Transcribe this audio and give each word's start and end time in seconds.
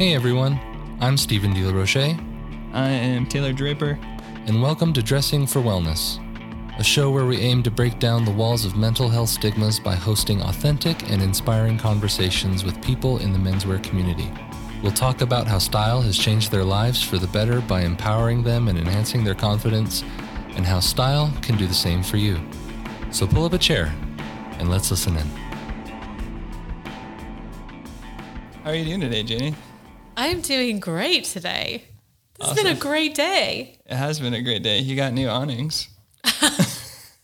Hey 0.00 0.14
everyone, 0.14 0.58
I'm 0.98 1.18
Stephen 1.18 1.52
De 1.52 1.60
La 1.60 1.74
Roche, 1.74 2.16
I 2.72 2.88
am 2.88 3.26
Taylor 3.26 3.52
Draper. 3.52 3.98
and 4.46 4.62
welcome 4.62 4.94
to 4.94 5.02
Dressing 5.02 5.46
for 5.46 5.60
Wellness, 5.60 6.18
a 6.78 6.82
show 6.82 7.10
where 7.10 7.26
we 7.26 7.36
aim 7.36 7.62
to 7.64 7.70
break 7.70 7.98
down 7.98 8.24
the 8.24 8.30
walls 8.30 8.64
of 8.64 8.78
mental 8.78 9.10
health 9.10 9.28
stigmas 9.28 9.78
by 9.78 9.94
hosting 9.94 10.40
authentic 10.40 11.10
and 11.10 11.20
inspiring 11.20 11.76
conversations 11.76 12.64
with 12.64 12.82
people 12.82 13.18
in 13.18 13.34
the 13.34 13.38
menswear 13.38 13.82
community. 13.82 14.32
We'll 14.82 14.92
talk 14.92 15.20
about 15.20 15.46
how 15.46 15.58
style 15.58 16.00
has 16.00 16.16
changed 16.16 16.50
their 16.50 16.64
lives 16.64 17.02
for 17.02 17.18
the 17.18 17.26
better 17.26 17.60
by 17.60 17.82
empowering 17.82 18.42
them 18.42 18.68
and 18.68 18.78
enhancing 18.78 19.22
their 19.22 19.34
confidence, 19.34 20.02
and 20.56 20.64
how 20.64 20.80
style 20.80 21.30
can 21.42 21.58
do 21.58 21.66
the 21.66 21.74
same 21.74 22.02
for 22.02 22.16
you. 22.16 22.40
So 23.10 23.26
pull 23.26 23.44
up 23.44 23.52
a 23.52 23.58
chair 23.58 23.94
and 24.52 24.70
let's 24.70 24.90
listen 24.90 25.18
in. 25.18 25.26
How 28.64 28.70
are 28.70 28.74
you 28.74 28.86
doing 28.86 29.02
today, 29.02 29.22
Janie? 29.22 29.54
I'm 30.20 30.42
doing 30.42 30.80
great 30.80 31.24
today. 31.24 31.84
This 32.38 32.48
has 32.48 32.58
Awesome. 32.58 32.64
been 32.64 32.76
a 32.76 32.78
great 32.78 33.14
day. 33.14 33.78
It 33.86 33.96
has 33.96 34.20
been 34.20 34.34
a 34.34 34.42
great 34.42 34.62
day. 34.62 34.78
You 34.80 34.94
got 34.94 35.12
new 35.14 35.28
awnings. 35.28 35.88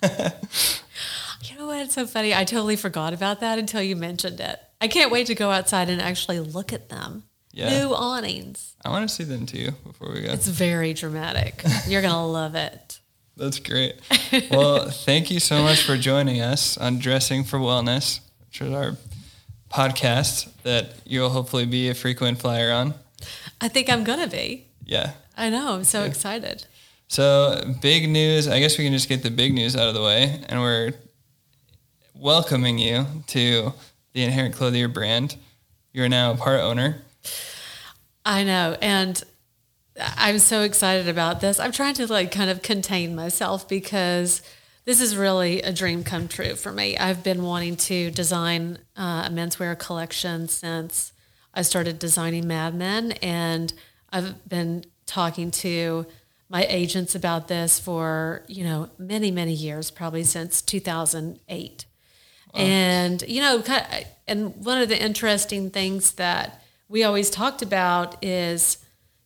You 0.03 1.59
know 1.59 1.67
what? 1.67 1.81
It's 1.85 1.95
so 1.95 2.07
funny. 2.07 2.35
I 2.35 2.45
totally 2.45 2.77
forgot 2.77 3.13
about 3.13 3.41
that 3.41 3.59
until 3.59 3.83
you 3.83 3.97
mentioned 3.97 4.41
it. 4.41 4.59
I 4.81 4.89
can't 4.89 5.11
wait 5.13 5.27
to 5.29 5.35
go 5.35 5.51
outside 5.51 5.89
and 5.89 6.01
actually 6.03 6.41
look 6.41 6.73
at 6.73 6.89
them. 6.89 7.25
Yeah. 7.53 7.81
New 7.81 7.95
awnings. 7.95 8.75
I 8.85 8.89
want 8.91 9.09
to 9.09 9.15
see 9.15 9.25
them 9.25 9.47
too 9.47 9.71
before 9.87 10.13
we 10.13 10.23
go. 10.23 10.33
It's 10.33 10.49
very 10.49 10.93
dramatic. 10.95 11.63
You're 11.89 12.03
going 12.03 12.13
to 12.15 12.21
love 12.21 12.55
it. 12.55 12.99
That's 13.37 13.59
great. 13.59 13.95
Well, 14.51 14.89
thank 14.91 15.31
you 15.31 15.41
so 15.41 15.63
much 15.63 15.83
for 15.83 15.97
joining 15.97 16.41
us 16.41 16.77
on 16.79 16.99
Dressing 16.99 17.45
for 17.45 17.59
Wellness, 17.59 18.21
which 18.49 18.61
is 18.63 18.73
our 18.73 18.97
podcast 19.77 20.49
that 20.63 20.95
you'll 21.05 21.29
hopefully 21.29 21.67
be 21.67 21.91
a 21.91 21.95
frequent 21.95 22.41
flyer 22.41 22.73
on. 22.73 22.95
I 23.61 23.69
think 23.69 23.91
I'm 23.91 24.05
going 24.05 24.21
to 24.21 24.27
be. 24.27 24.65
Yeah. 24.87 25.13
I 25.37 25.51
know. 25.51 25.75
I'm 25.75 25.85
so 25.85 26.05
excited. 26.05 26.65
So, 27.09 27.75
big 27.83 28.09
news. 28.09 28.49
I 28.49 28.59
guess 28.59 28.79
we 28.79 28.85
can 28.85 28.95
just 28.95 29.09
get 29.09 29.23
the 29.23 29.31
big 29.31 29.53
news 29.53 29.77
out 29.77 29.89
of 29.89 29.95
the 29.95 30.03
way. 30.03 30.43
And 30.49 30.61
we're 30.61 30.95
welcoming 32.15 32.79
you 32.79 33.05
to 33.29 33.75
the 34.15 34.25
Inherent 34.25 34.55
Clothier 34.55 34.89
brand. 34.89 35.37
You're 35.93 36.09
now 36.09 36.33
a 36.33 36.37
part 36.37 36.61
owner. 36.61 37.03
I 38.25 38.45
know. 38.45 38.79
And 38.81 39.23
I'm 39.99 40.39
so 40.39 40.63
excited 40.63 41.07
about 41.07 41.43
this. 41.43 41.61
I'm 41.61 41.73
trying 41.73 41.95
to 41.95 42.07
like 42.07 42.31
kind 42.31 42.49
of 42.49 42.63
contain 42.63 43.15
myself 43.15 43.69
because 43.69 44.41
this 44.87 45.01
is 45.01 45.17
really 45.17 45.61
a 45.63 45.73
dream 45.73 46.05
come 46.05 46.29
true 46.29 46.55
for 46.55 46.73
me. 46.73 46.97
I've 46.97 47.23
been 47.23 47.43
wanting 47.43 47.77
to 47.77 48.11
design 48.13 48.79
uh, 48.97 49.25
a 49.27 49.31
menswear 49.31 49.77
collection 49.79 50.49
since 50.49 51.13
I 51.53 51.63
started 51.63 51.99
designing 51.99 52.47
Mad 52.47 52.75
Men, 52.75 53.13
and 53.21 53.75
I've 54.11 54.49
been 54.49 54.85
talking 55.05 55.51
to 55.51 56.07
my 56.49 56.65
agents 56.69 57.17
about 57.17 57.49
this 57.49 57.81
for 57.81 58.45
you 58.47 58.63
know 58.63 58.89
many 58.97 59.31
many 59.31 59.53
years, 59.53 59.91
probably 59.91 60.23
since 60.23 60.63
2008. 60.63 61.85
And 62.55 63.23
you 63.27 63.43
know, 63.43 63.63
and 64.27 64.55
one 64.65 64.81
of 64.81 64.89
the 64.89 65.03
interesting 65.03 65.71
things 65.71 66.13
that 66.13 66.63
we 66.89 67.03
always 67.03 67.29
talked 67.29 67.61
about 67.61 68.25
is, 68.25 68.79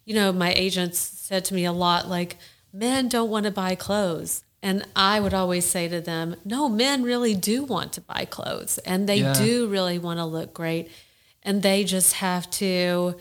you 0.04 0.14
know, 0.14 0.32
my 0.32 0.52
agents 0.54 0.98
said 0.98 1.44
to 1.44 1.54
me 1.54 1.64
a 1.64 1.72
lot, 1.72 2.08
like, 2.08 2.38
men 2.72 3.08
don't 3.08 3.30
want 3.30 3.44
to 3.44 3.50
buy 3.50 3.74
clothes. 3.74 4.42
And 4.62 4.84
I 4.94 5.20
would 5.20 5.32
always 5.32 5.64
say 5.64 5.88
to 5.88 6.00
them, 6.00 6.36
no, 6.44 6.68
men 6.68 7.02
really 7.02 7.34
do 7.34 7.64
want 7.64 7.94
to 7.94 8.00
buy 8.02 8.26
clothes 8.26 8.78
and 8.78 9.08
they 9.08 9.16
Yeah. 9.16 9.32
do 9.32 9.68
really 9.68 9.98
want 9.98 10.18
to 10.18 10.24
look 10.26 10.52
great. 10.52 10.90
And 11.42 11.62
they 11.62 11.84
just 11.84 12.14
have 12.14 12.50
to, 12.52 13.14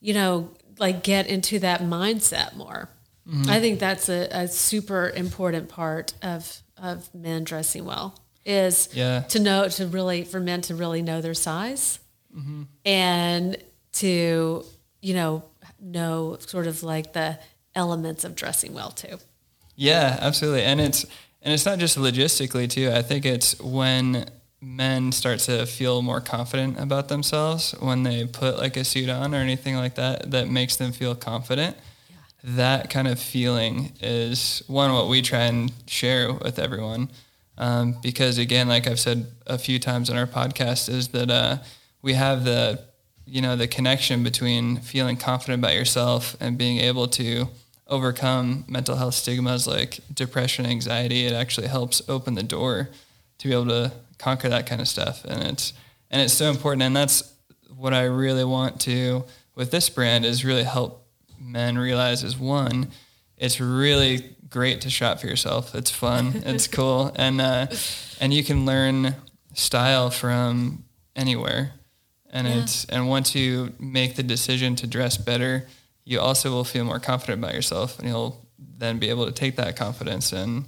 you 0.00 0.14
know, 0.14 0.50
like 0.78 1.02
get 1.02 1.26
into 1.26 1.58
that 1.58 1.82
mindset 1.82 2.56
more. 2.56 2.88
Mm-hmm. 3.28 3.50
I 3.50 3.60
think 3.60 3.78
that's 3.78 4.08
a, 4.08 4.28
a 4.30 4.48
super 4.48 5.10
important 5.10 5.68
part 5.68 6.14
of, 6.22 6.62
of 6.76 7.14
men 7.14 7.44
dressing 7.44 7.84
well 7.84 8.18
is 8.44 8.88
Yeah. 8.92 9.20
to 9.28 9.40
know 9.40 9.68
to 9.68 9.86
really 9.86 10.24
for 10.24 10.40
men 10.40 10.60
to 10.62 10.74
really 10.74 11.00
know 11.02 11.20
their 11.20 11.34
size 11.34 11.98
mm-hmm. 12.34 12.64
and 12.84 13.56
to 13.92 14.64
you 15.00 15.14
know 15.14 15.44
know 15.80 16.36
sort 16.40 16.66
of 16.66 16.82
like 16.82 17.12
the 17.14 17.38
elements 17.74 18.24
of 18.24 18.34
dressing 18.34 18.74
well 18.74 18.90
too 18.90 19.16
Yeah, 19.76 20.18
absolutely. 20.20 20.62
And 20.62 20.80
it's 20.80 21.04
and 21.42 21.52
it's 21.52 21.66
not 21.66 21.78
just 21.78 21.98
logistically 21.98 22.68
too. 22.68 22.90
I 22.90 23.02
think 23.02 23.24
it's 23.26 23.60
when 23.60 24.26
men 24.60 25.12
start 25.12 25.40
to 25.40 25.66
feel 25.66 26.00
more 26.00 26.20
confident 26.20 26.80
about 26.80 27.08
themselves 27.08 27.72
when 27.80 28.02
they 28.02 28.24
put 28.26 28.56
like 28.56 28.76
a 28.78 28.84
suit 28.84 29.10
on 29.10 29.34
or 29.34 29.38
anything 29.38 29.76
like 29.76 29.96
that 29.96 30.30
that 30.30 30.48
makes 30.48 30.76
them 30.76 30.92
feel 30.92 31.14
confident. 31.14 31.76
That 32.42 32.90
kind 32.90 33.08
of 33.08 33.18
feeling 33.18 33.92
is 34.00 34.62
one 34.66 34.92
what 34.92 35.08
we 35.08 35.22
try 35.22 35.44
and 35.44 35.72
share 35.86 36.32
with 36.32 36.58
everyone. 36.58 37.10
Um, 37.56 37.96
because 38.02 38.38
again, 38.38 38.68
like 38.68 38.86
I've 38.86 39.00
said 39.00 39.26
a 39.46 39.58
few 39.58 39.78
times 39.78 40.10
on 40.10 40.16
our 40.16 40.26
podcast, 40.26 40.88
is 40.88 41.08
that 41.08 41.30
uh, 41.30 41.58
we 42.02 42.14
have 42.14 42.44
the 42.44 42.80
you 43.26 43.40
know 43.40 43.56
the 43.56 43.68
connection 43.68 44.22
between 44.22 44.76
feeling 44.78 45.16
confident 45.16 45.60
about 45.60 45.74
yourself 45.74 46.36
and 46.40 46.58
being 46.58 46.78
able 46.78 47.06
to 47.08 47.48
overcome 47.86 48.64
mental 48.68 48.96
health 48.96 49.14
stigmas 49.14 49.66
like 49.66 50.00
depression, 50.12 50.66
anxiety. 50.66 51.26
It 51.26 51.32
actually 51.32 51.68
helps 51.68 52.02
open 52.08 52.34
the 52.34 52.42
door 52.42 52.88
to 53.38 53.48
be 53.48 53.52
able 53.54 53.66
to 53.66 53.92
conquer 54.18 54.48
that 54.48 54.66
kind 54.66 54.80
of 54.80 54.88
stuff, 54.88 55.24
and 55.24 55.42
it's 55.42 55.72
and 56.10 56.22
it's 56.22 56.32
so 56.34 56.50
important. 56.50 56.82
And 56.82 56.96
that's 56.96 57.32
what 57.76 57.92
I 57.92 58.04
really 58.04 58.44
want 58.44 58.80
to 58.82 59.24
with 59.54 59.70
this 59.70 59.88
brand 59.90 60.24
is 60.24 60.44
really 60.44 60.64
help 60.64 61.06
men 61.38 61.76
realize 61.76 62.22
is 62.24 62.38
one, 62.38 62.88
it's 63.36 63.60
really 63.60 64.34
great 64.48 64.80
to 64.82 64.90
shop 64.90 65.20
for 65.20 65.26
yourself. 65.26 65.74
It's 65.74 65.90
fun, 65.90 66.42
it's 66.46 66.66
cool, 66.66 67.12
and 67.16 67.40
uh, 67.40 67.66
and 68.20 68.32
you 68.32 68.42
can 68.44 68.64
learn 68.64 69.14
style 69.54 70.10
from 70.10 70.84
anywhere. 71.14 71.72
And 72.30 72.46
Yeah. 72.48 72.62
it's 72.62 72.84
and 72.86 73.08
once 73.08 73.34
you 73.34 73.74
make 73.78 74.16
the 74.16 74.22
decision 74.22 74.74
to 74.76 74.86
dress 74.86 75.16
better, 75.16 75.66
you 76.04 76.20
also 76.20 76.50
will 76.50 76.64
feel 76.64 76.84
more 76.84 77.00
confident 77.00 77.42
about 77.42 77.54
yourself, 77.54 77.98
and 77.98 78.08
you'll 78.08 78.46
then 78.58 78.98
be 78.98 79.10
able 79.10 79.26
to 79.26 79.32
take 79.32 79.56
that 79.56 79.76
confidence 79.76 80.32
and 80.32 80.66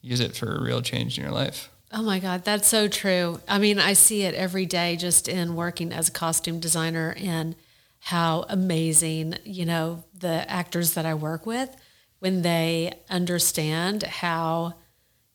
use 0.00 0.20
it 0.20 0.36
for 0.36 0.54
a 0.54 0.62
real 0.62 0.82
change 0.82 1.16
in 1.18 1.24
your 1.24 1.32
life. 1.32 1.70
oh 1.92 2.02
my 2.02 2.18
god 2.18 2.44
that's 2.44 2.68
so 2.68 2.88
true. 2.88 3.40
I 3.48 3.58
mean 3.58 3.78
i 3.78 3.92
see 3.94 4.22
it 4.22 4.34
every 4.34 4.66
day 4.66 4.96
just 4.96 5.28
in 5.28 5.54
working 5.54 5.92
as 5.92 6.08
a 6.08 6.12
costume 6.12 6.60
designer 6.60 7.14
and 7.18 7.54
how 8.00 8.44
amazing 8.48 9.36
you 9.44 9.64
know 9.64 10.04
the 10.18 10.50
actors 10.50 10.94
that 10.94 11.06
i 11.06 11.14
work 11.14 11.46
with 11.46 11.74
when 12.18 12.42
they 12.42 12.92
understand 13.08 14.02
how 14.02 14.74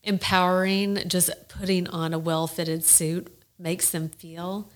empowering 0.03 0.97
just 1.07 1.29
putting 1.49 1.87
on 1.87 2.13
a 2.13 2.19
well-fitted 2.19 2.83
suit 2.83 3.27
makes 3.57 3.89
them 3.89 4.09
feel 4.09 4.69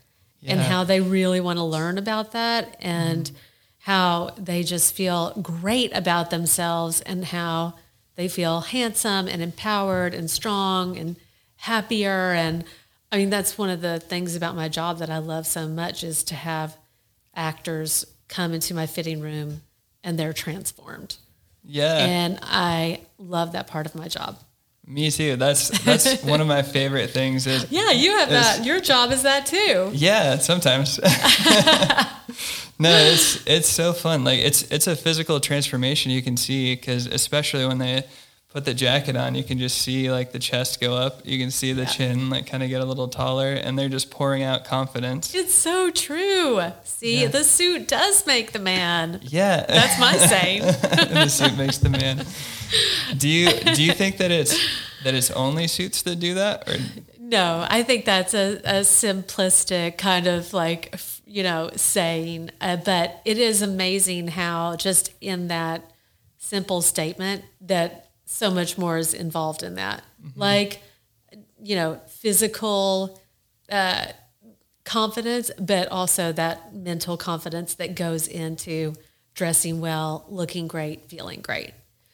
and 0.46 0.60
how 0.60 0.84
they 0.84 1.00
really 1.00 1.40
want 1.40 1.58
to 1.58 1.64
learn 1.64 1.98
about 1.98 2.34
that 2.34 2.76
and 2.82 3.26
mm-hmm. 3.26 3.36
How 3.84 4.30
they 4.38 4.64
just 4.64 4.96
feel 4.96 5.34
great 5.42 5.92
about 5.94 6.30
themselves 6.30 7.02
and 7.02 7.26
how 7.26 7.74
they 8.16 8.30
feel 8.30 8.62
handsome 8.62 9.28
and 9.28 9.42
empowered 9.42 10.14
and 10.14 10.32
strong 10.32 10.98
and 10.98 11.18
happier 11.58 12.32
and 12.32 12.64
I 13.12 13.18
mean 13.18 13.30
that's 13.30 13.58
one 13.58 13.70
of 13.70 13.82
the 13.82 14.00
things 14.00 14.38
about 14.38 14.56
my 14.56 14.70
job 14.70 15.00
that 15.00 15.10
I 15.10 15.18
love 15.18 15.46
so 15.46 15.68
much 15.68 16.02
is 16.02 16.24
to 16.26 16.36
have 16.36 16.78
actors 17.36 18.06
come 18.30 18.54
into 18.54 18.74
my 18.74 18.86
fitting 18.86 19.20
room 19.20 19.62
and 20.02 20.18
they're 20.18 20.34
transformed. 20.34 21.18
Yeah. 21.62 21.98
And 21.98 22.40
I 22.42 23.02
love 23.18 23.52
that 23.52 23.68
part 23.68 23.86
of 23.86 23.96
my 23.96 24.08
job. 24.08 24.40
Me 24.86 25.10
too. 25.12 25.38
That's 25.38 25.70
that's 25.84 26.22
one 26.24 26.42
of 26.42 26.48
my 26.48 26.62
favorite 26.62 27.12
things 27.12 27.48
is 27.48 27.66
Yeah, 27.72 27.92
you 27.92 28.18
have 28.18 28.28
It's- 28.30 28.58
that. 28.58 28.66
Your 28.66 28.82
job 28.82 29.12
is 29.12 29.24
that 29.24 29.46
too. 29.46 29.92
Yeah, 29.94 30.38
sometimes. 30.40 31.00
no, 32.80 32.90
it's 32.90 33.46
it's 33.48 33.70
so 33.70 33.94
fun. 33.94 34.24
Like 34.24 34.40
it's 34.40 34.64
it's 34.64 34.88
a 34.88 34.96
physical 34.96 35.40
transformation 35.40 36.12
you 36.12 36.22
can 36.22 36.36
see 36.38 36.76
because 36.76 37.06
especially 37.08 37.66
when 37.66 37.78
they 37.78 38.04
put 38.54 38.66
the 38.66 38.74
jacket 38.74 39.16
on, 39.16 39.34
you 39.36 39.44
can 39.44 39.58
just 39.58 39.80
see 39.82 40.12
like 40.12 40.32
the 40.32 40.40
chest 40.40 40.80
go 40.80 40.96
up. 40.96 41.22
You 41.26 41.40
can 41.40 41.50
see 41.52 41.74
the 41.74 41.86
chin 41.86 42.30
like 42.30 42.46
kind 42.46 42.62
of 42.64 42.70
get 42.70 42.82
a 42.82 42.86
little 42.86 43.08
taller, 43.08 43.52
and 43.54 43.78
they're 43.78 43.90
just 43.90 44.12
pouring 44.12 44.44
out 44.44 44.64
confidence. 44.64 45.34
It's 45.34 45.54
so 45.54 45.90
true. 45.90 46.62
See, 46.84 47.24
Yeah. 47.24 47.28
the 47.30 47.44
suit 47.44 47.88
does 47.88 48.26
make 48.28 48.52
the 48.52 48.60
man. 48.60 49.20
Yeah, 49.24 49.66
That's 49.68 50.00
my 50.00 50.16
saying. 50.18 50.62
the 51.14 51.28
suit 51.30 51.58
makes 51.58 51.80
the 51.80 51.90
man. 51.90 52.26
Do 53.18 53.28
you 53.28 53.50
do 53.76 53.84
you 53.84 53.94
think 53.94 54.18
that 54.18 54.32
it's 54.32 54.56
that 55.04 55.14
it's 55.14 55.32
only 55.32 55.68
suits 55.68 56.02
that 56.04 56.20
do 56.20 56.36
that, 56.36 56.68
or 56.70 56.78
No, 57.20 57.66
I 57.70 57.82
think 57.84 58.06
that's 58.06 58.34
a, 58.34 58.58
a 58.64 58.82
simplistic 58.84 59.98
kind 59.98 60.28
of 60.28 60.54
like, 60.54 60.96
you 61.26 61.42
know, 61.44 61.72
saying. 61.76 62.52
Uh, 62.62 62.78
but 62.78 63.20
it 63.26 63.38
is 63.38 63.62
amazing 63.62 64.30
how 64.30 64.76
just 64.76 65.12
in 65.22 65.48
that 65.50 65.92
simple 66.38 66.82
statement 66.82 67.44
that 67.62 68.03
so 68.26 68.50
much 68.52 68.78
more 68.78 68.98
is 68.98 69.14
involved 69.14 69.64
in 69.64 69.76
that. 69.76 70.04
Like, 70.36 70.82
you 71.62 71.76
know, 71.76 72.00
physical 72.08 73.20
uh, 73.70 74.06
confidence, 74.86 75.52
but 75.60 75.88
also 75.90 76.32
that 76.32 76.74
mental 76.74 77.18
confidence 77.18 77.76
that 77.76 77.96
goes 77.96 78.28
into 78.28 78.94
dressing 79.34 79.82
well, 79.82 80.26
looking 80.30 80.68
great, 80.68 81.10
feeling 81.10 81.42
great. 81.42 81.72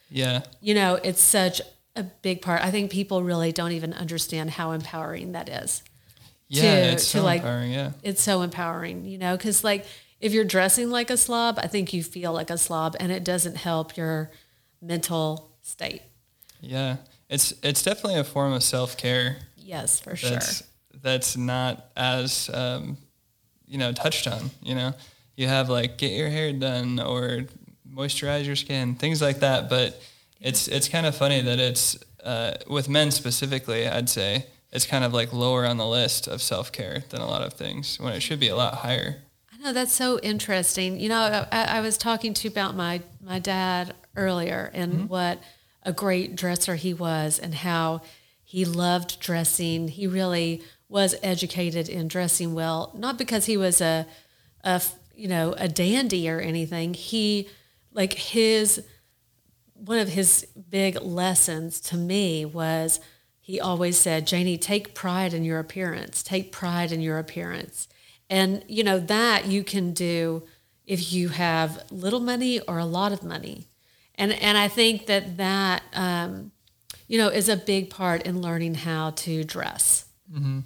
Yeah. 0.10 0.42
You 0.62 0.74
know, 0.74 0.96
it's 0.96 1.22
such 1.22 1.62
a 1.96 2.04
big 2.04 2.42
part. 2.42 2.64
I 2.64 2.72
think 2.72 2.92
people 2.92 3.24
really 3.24 3.52
don't 3.52 3.74
even 3.74 3.94
understand 3.94 4.52
how 4.52 4.72
empowering 4.72 5.34
that 5.34 5.50
is. 5.50 5.84
Yeah. 6.48 6.62
To- 6.62 6.94
it's 6.94 7.08
so 7.08 7.24
like- 7.24 7.42
empowering. 7.42 7.72
Yeah. 7.72 7.92
It's 8.04 8.22
so 8.22 8.42
empowering, 8.42 9.06
you 9.06 9.18
know, 9.18 9.38
because 9.38 9.64
like 9.64 9.86
if 10.20 10.34
you're 10.34 10.46
dressing 10.46 10.90
like 10.90 11.10
a 11.10 11.18
slob, 11.18 11.60
I 11.62 11.68
think 11.68 11.94
you 11.94 12.04
feel 12.04 12.34
like 12.34 12.50
a 12.50 12.58
slob 12.58 12.96
and 13.00 13.12
it 13.12 13.24
doesn't 13.24 13.56
help 13.58 13.96
your 13.96 14.32
mental 14.82 15.49
state. 15.70 16.02
Yeah. 16.62 16.98
It's 17.30 17.54
it's 17.64 17.84
definitely 17.84 18.20
a 18.20 18.24
form 18.24 18.54
of 18.54 18.64
self 18.64 18.98
care. 18.98 19.38
Yes, 19.56 20.00
for 20.00 20.16
sure. 20.16 20.32
that's 20.32 20.64
that's 21.02 21.38
not 21.38 21.92
as 21.96 22.50
um, 22.54 22.98
you 23.68 23.78
know 23.78 23.92
touched 23.92 24.28
on. 24.28 24.50
You 24.64 24.76
know, 24.76 24.94
you 25.36 25.48
have 25.48 25.70
like 25.70 25.98
get 25.98 26.12
your 26.12 26.30
hair 26.30 26.52
done 26.52 27.00
or 27.00 27.46
moisturize 27.90 28.46
your 28.46 28.56
skin, 28.56 28.96
things 28.96 29.22
like 29.22 29.40
that. 29.40 29.70
But 29.70 30.02
it's 30.42 30.68
it's 30.68 30.90
kind 30.90 31.06
of 31.06 31.16
funny 31.16 31.42
that 31.42 31.60
it's 31.60 31.98
uh, 32.24 32.56
with 32.68 32.90
men 32.90 33.12
specifically. 33.12 33.88
I'd 33.88 34.10
say 34.10 34.48
it's 34.72 34.88
kind 34.88 35.04
of 35.04 35.14
like 35.14 35.32
lower 35.32 35.68
on 35.68 35.78
the 35.78 35.88
list 35.88 36.28
of 36.28 36.42
self 36.42 36.72
care 36.72 37.04
than 37.10 37.22
a 37.22 37.28
lot 37.28 37.44
of 37.44 37.54
things 37.54 38.00
when 38.00 38.14
it 38.14 38.22
should 38.22 38.40
be 38.40 38.50
a 38.50 38.56
lot 38.56 38.76
higher. 38.76 39.18
I 39.54 39.64
know 39.64 39.74
that's 39.74 39.94
so 39.94 40.20
interesting. 40.22 41.00
You 41.00 41.10
know, 41.10 41.46
I, 41.52 41.78
I 41.78 41.82
was 41.82 41.96
talking 41.96 42.34
to 42.34 42.48
you 42.48 42.52
about 42.52 42.76
my 42.76 43.02
my 43.22 43.38
dad 43.38 43.94
earlier 44.16 44.72
and 44.74 45.08
what 45.08 45.44
a 45.90 45.94
great 45.94 46.36
dresser 46.36 46.76
he 46.76 46.94
was, 46.94 47.40
and 47.40 47.56
how 47.56 48.02
he 48.44 48.64
loved 48.64 49.20
dressing. 49.20 49.88
He 49.88 50.06
really 50.06 50.62
was 50.88 51.16
educated 51.24 51.90
in 51.90 52.08
dressing 52.08 52.54
well, 52.54 52.92
not 52.96 53.18
because 53.18 53.46
he 53.46 53.58
was 53.58 53.82
a, 53.82 54.06
a 54.64 54.82
you 55.16 55.28
know 55.28 55.54
a 55.58 55.68
dandy 55.68 56.30
or 56.30 56.40
anything. 56.40 56.94
He 56.94 57.50
like 57.92 58.14
his 58.14 58.84
one 59.74 59.98
of 59.98 60.10
his 60.10 60.46
big 60.70 61.02
lessons 61.02 61.80
to 61.80 61.98
me 61.98 62.46
was 62.46 63.00
he 63.50 63.60
always 63.60 63.98
said, 63.98 64.28
Janie, 64.28 64.60
take 64.60 64.94
pride 64.94 65.34
in 65.34 65.44
your 65.44 65.58
appearance. 65.58 66.22
Take 66.22 66.52
pride 66.52 66.92
in 66.92 67.02
your 67.02 67.18
appearance. 67.18 67.88
And, 68.30 68.64
you 68.68 68.84
know, 68.84 69.00
that 69.00 69.48
you 69.48 69.64
can 69.64 69.92
do 69.92 70.44
if 70.86 71.12
you 71.12 71.30
have 71.30 71.84
little 71.90 72.20
money 72.20 72.60
or 72.60 72.78
a 72.78 72.86
lot 72.86 73.12
of 73.12 73.24
money. 73.24 73.66
And, 74.20 74.34
and 74.34 74.58
I 74.58 74.68
think 74.68 75.08
that 75.08 75.38
that, 75.38 75.82
um, 75.94 76.52
you 77.08 77.18
know, 77.18 77.30
is 77.30 77.50
a 77.50 77.58
big 77.58 77.90
part 77.90 78.24
in 78.24 78.42
learning 78.42 78.76
how 78.76 79.12
to 79.12 79.44
dress 79.44 80.06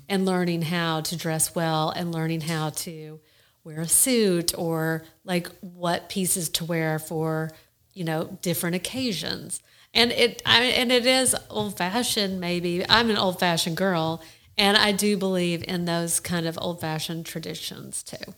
and 0.09 0.25
learning 0.25 0.63
how 0.63 1.01
to 1.01 1.15
dress 1.15 1.55
well 1.55 1.89
and 1.91 2.11
learning 2.11 2.41
how 2.41 2.71
to 2.71 3.21
wear 3.63 3.79
a 3.79 3.88
suit 3.88 4.53
or 4.57 5.03
like 5.23 5.47
what 5.61 6.09
pieces 6.09 6.50
to 6.50 6.65
wear 6.65 7.00
for 7.00 7.50
you 7.94 8.03
know 8.03 8.38
different 8.41 8.75
occasions. 8.75 9.61
And 9.94 10.11
it 10.11 10.41
I, 10.45 10.63
and 10.63 10.91
it 10.91 11.05
is 11.05 11.35
old 11.50 11.77
fashioned 11.77 12.41
maybe. 12.41 12.85
I'm 12.89 13.09
an 13.09 13.17
old 13.17 13.39
fashioned 13.39 13.77
girl 13.77 14.21
and 14.55 14.77
i 14.77 14.91
do 14.91 15.17
believe 15.17 15.63
in 15.67 15.85
those 15.85 16.19
kind 16.19 16.45
of 16.45 16.59
old 16.61 16.81
fashioned 16.81 17.25
traditions 17.25 18.03
too. 18.03 18.33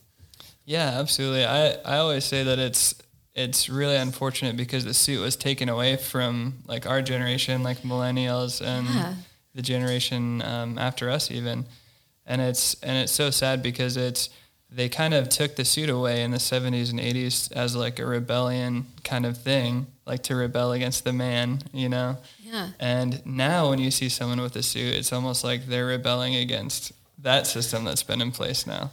Yeah, 0.65 0.99
absolutely. 0.99 1.45
I, 1.45 1.73
I 1.85 1.97
always 1.97 2.25
say 2.25 2.43
that 2.43 2.57
it's 2.57 2.95
it's 3.35 3.69
really 3.69 3.97
unfortunate 3.97 4.55
because 4.57 4.85
the 4.85 4.93
suit 4.93 5.19
was 5.21 5.35
taken 5.35 5.67
away 5.69 5.97
from 5.97 6.55
like 6.67 6.85
our 6.87 7.01
generation, 7.01 7.63
like 7.63 7.79
millennials 7.79 8.61
and 8.65 8.87
Yeah. 8.87 9.13
the 9.53 9.61
generation 9.61 10.41
um, 10.41 10.77
after 10.77 11.09
us 11.09 11.29
even, 11.31 11.65
and 12.25 12.41
it's 12.41 12.75
and 12.81 12.97
it's 12.97 13.11
so 13.11 13.29
sad 13.29 13.61
because 13.61 13.97
it's 13.97 14.29
they 14.71 14.89
kind 14.89 15.13
of 15.13 15.29
took 15.29 15.55
the 15.55 15.63
suit 15.63 15.89
away 15.89 16.23
in 16.23 16.31
the 16.31 16.37
70s 16.39 16.89
and 16.89 16.99
80s 16.99 17.51
as 17.53 17.75
like 17.75 17.99
a 17.99 18.05
rebellion 18.05 18.87
kind 19.03 19.25
of 19.25 19.37
thing, 19.37 19.85
like 20.05 20.23
to 20.23 20.35
rebel 20.35 20.71
against 20.73 21.03
the 21.03 21.13
man, 21.13 21.59
you 21.71 21.87
know. 21.87 22.17
yeah 22.43 22.69
And 22.79 23.25
now 23.25 23.69
when 23.69 23.79
you 23.79 23.91
see 23.91 24.09
someone 24.09 24.41
with 24.41 24.55
a 24.55 24.63
suit, 24.63 24.95
it's 24.95 25.13
almost 25.13 25.43
like 25.43 25.67
they're 25.67 25.85
rebelling 25.85 26.35
against 26.35 26.91
that 27.21 27.47
system 27.47 27.85
that's 27.85 28.03
been 28.03 28.21
in 28.21 28.31
place 28.31 28.65
now. 28.67 28.91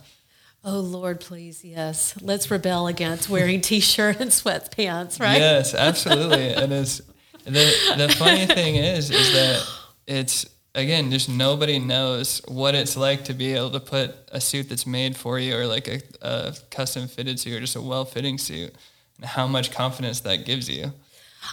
Oh 0.64 0.78
lord 0.80 1.20
please 1.20 1.64
yes 1.64 2.14
let's 2.22 2.50
rebel 2.50 2.86
against 2.86 3.28
wearing 3.28 3.60
t-shirt 3.70 4.20
and 4.20 4.30
sweatpants 4.30 5.20
right 5.20 5.38
Yes, 5.38 5.74
absolutely. 5.74 6.48
and 6.54 6.72
it's 6.72 7.00
the 7.44 7.94
the 7.96 8.14
funny 8.18 8.46
thing 8.46 8.76
is 8.76 9.10
is 9.10 9.32
that 9.32 9.66
it's 10.06 10.46
again 10.74 11.10
just 11.10 11.28
nobody 11.28 11.78
knows 11.78 12.40
what 12.46 12.74
it's 12.74 12.96
like 12.96 13.24
to 13.24 13.34
be 13.34 13.52
able 13.54 13.70
to 13.70 13.80
put 13.80 14.14
a 14.30 14.40
suit 14.40 14.68
that's 14.68 14.86
made 14.86 15.16
for 15.16 15.38
you 15.38 15.56
or 15.56 15.66
like 15.66 15.88
a, 15.88 16.00
a 16.22 16.54
custom 16.70 17.08
fitted 17.08 17.40
suit 17.40 17.54
or 17.54 17.60
just 17.60 17.74
a 17.76 17.80
well 17.80 18.04
fitting 18.04 18.38
suit 18.38 18.72
and 19.16 19.26
how 19.26 19.46
much 19.48 19.72
confidence 19.72 20.20
that 20.20 20.44
gives 20.44 20.68
you. 20.68 20.92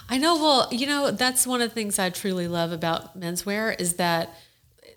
I 0.08 0.18
know. 0.18 0.36
Well, 0.36 0.68
you 0.70 0.86
know, 0.86 1.10
that's 1.10 1.44
one 1.46 1.60
of 1.60 1.68
the 1.68 1.74
things 1.74 1.98
I 1.98 2.10
truly 2.10 2.46
love 2.46 2.70
about 2.70 3.18
menswear 3.18 3.78
is 3.80 3.94
that, 3.94 4.30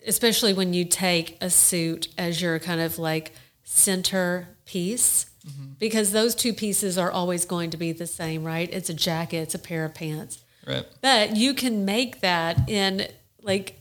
especially 0.06 0.52
when 0.54 0.72
you 0.72 0.84
take 0.84 1.36
a 1.40 1.50
suit 1.50 2.06
as 2.16 2.40
your 2.40 2.60
kind 2.60 2.80
of 2.80 2.96
like 3.00 3.32
center 3.64 4.48
piece, 4.64 5.26
mm-hmm. 5.46 5.72
because 5.78 6.12
those 6.12 6.34
two 6.34 6.52
pieces 6.52 6.96
are 6.96 7.10
always 7.10 7.44
going 7.44 7.70
to 7.70 7.76
be 7.76 7.92
the 7.92 8.06
same, 8.06 8.44
right? 8.44 8.68
It's 8.72 8.88
a 8.88 8.94
jacket, 8.94 9.38
it's 9.38 9.54
a 9.54 9.58
pair 9.58 9.84
of 9.84 9.94
pants. 9.94 10.44
Right. 10.66 10.86
But 11.00 11.36
you 11.36 11.54
can 11.54 11.84
make 11.84 12.20
that 12.20 12.68
in 12.68 13.08
like, 13.42 13.80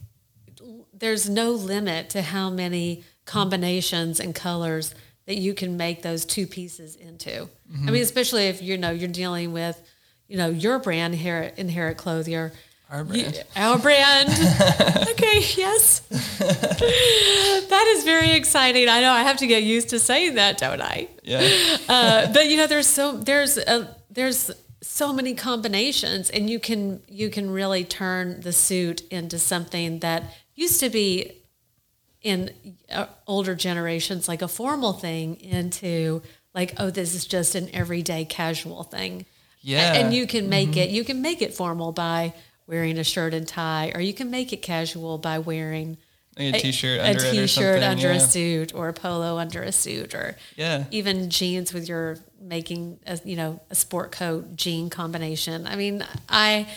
there's 0.93 1.29
no 1.29 1.51
limit 1.51 2.09
to 2.11 2.21
how 2.21 2.49
many 2.49 3.03
combinations 3.25 4.19
and 4.19 4.33
colors 4.33 4.95
that 5.25 5.37
you 5.37 5.53
can 5.53 5.77
make 5.77 6.01
those 6.01 6.25
two 6.25 6.47
pieces 6.47 6.95
into. 6.95 7.41
I 7.41 7.75
mean, 7.75 7.85
mm-hmm. 7.85 7.95
especially 7.95 8.47
if 8.47 8.61
you 8.61 8.77
know 8.77 8.91
you're 8.91 9.07
dealing 9.07 9.53
with, 9.53 9.81
you 10.27 10.37
know, 10.37 10.49
your 10.49 10.79
brand 10.79 11.15
here 11.15 11.37
at 11.37 11.59
Inherit 11.59 11.97
Clothier. 11.97 12.51
Our 12.89 12.99
You- 13.05 13.23
brand. 13.23 13.43
our 13.55 13.77
brand. 13.79 14.29
okay, 15.09 15.39
yes. 15.57 15.99
that 16.09 17.93
is 17.97 18.03
very 18.03 18.31
exciting. 18.31 18.87
I 18.89 19.01
know 19.01 19.11
I 19.11 19.23
have 19.23 19.37
to 19.37 19.47
get 19.47 19.63
used 19.63 19.89
to 19.89 19.99
saying 19.99 20.35
that, 20.35 20.57
don't 20.57 20.81
I? 20.81 21.07
Yeah. 21.23 21.77
uh, 21.89 22.31
but 22.33 22.47
you 22.49 22.57
know, 22.57 22.67
there's 22.67 22.87
so 22.87 23.17
there's 23.17 23.57
a, 23.57 23.95
there's 24.11 24.51
so 24.81 25.11
many 25.13 25.33
combinations, 25.33 26.29
and 26.29 26.49
you 26.49 26.59
can 26.59 27.01
you 27.07 27.29
can 27.29 27.49
really 27.49 27.83
turn 27.83 28.41
the 28.41 28.53
suit 28.53 29.01
into 29.09 29.39
something 29.39 29.99
that 29.99 30.23
used 30.55 30.79
to 30.81 30.89
be 30.89 31.39
in 32.21 32.51
uh, 32.91 33.05
older 33.27 33.55
generations 33.55 34.27
like 34.27 34.41
a 34.41 34.47
formal 34.47 34.93
thing 34.93 35.35
into 35.41 36.21
like 36.53 36.73
oh 36.77 36.89
this 36.89 37.13
is 37.15 37.25
just 37.25 37.55
an 37.55 37.69
everyday 37.73 38.23
casual 38.25 38.83
thing. 38.83 39.25
Yeah. 39.65 39.93
and 39.93 40.13
you 40.13 40.27
can 40.27 40.49
make 40.49 40.75
it 40.75 40.89
you 40.89 41.05
can 41.05 41.21
make 41.21 41.41
it 41.41 41.53
formal 41.53 41.93
by 41.93 42.33
wearing 42.67 42.97
a 42.97 43.03
shirt 43.03 43.33
and 43.33 43.47
tie, 43.47 43.91
or 43.93 44.01
you 44.01 44.13
can 44.13 44.29
make 44.31 44.53
it 44.53 44.61
casual 44.61 45.17
by 45.17 45.39
wearing 45.39 45.97
Like 46.37 46.55
a 46.55 46.59
t-shirt 46.59 46.99
a 46.99 47.09
under 47.09 47.27
or 47.27 47.31
t-shirt 47.31 47.83
under 47.83 48.11
a 48.11 48.19
suit 48.19 48.73
or 48.73 48.87
a 48.89 48.93
polo 48.93 49.37
under 49.37 49.61
a 49.61 49.71
suit 49.71 50.15
or 50.15 50.35
Yeah. 50.55 50.85
even 50.91 51.29
jeans 51.29 51.73
with 51.73 51.87
your 51.87 52.17
making 52.41 52.99
a 53.05 53.19
you 53.23 53.35
know 53.35 53.59
a 53.69 53.75
sport 53.75 54.11
coat 54.11 54.55
jean 54.55 54.89
combination 54.89 55.65
i 55.67 55.75
mean 55.77 56.03
i 56.27 56.67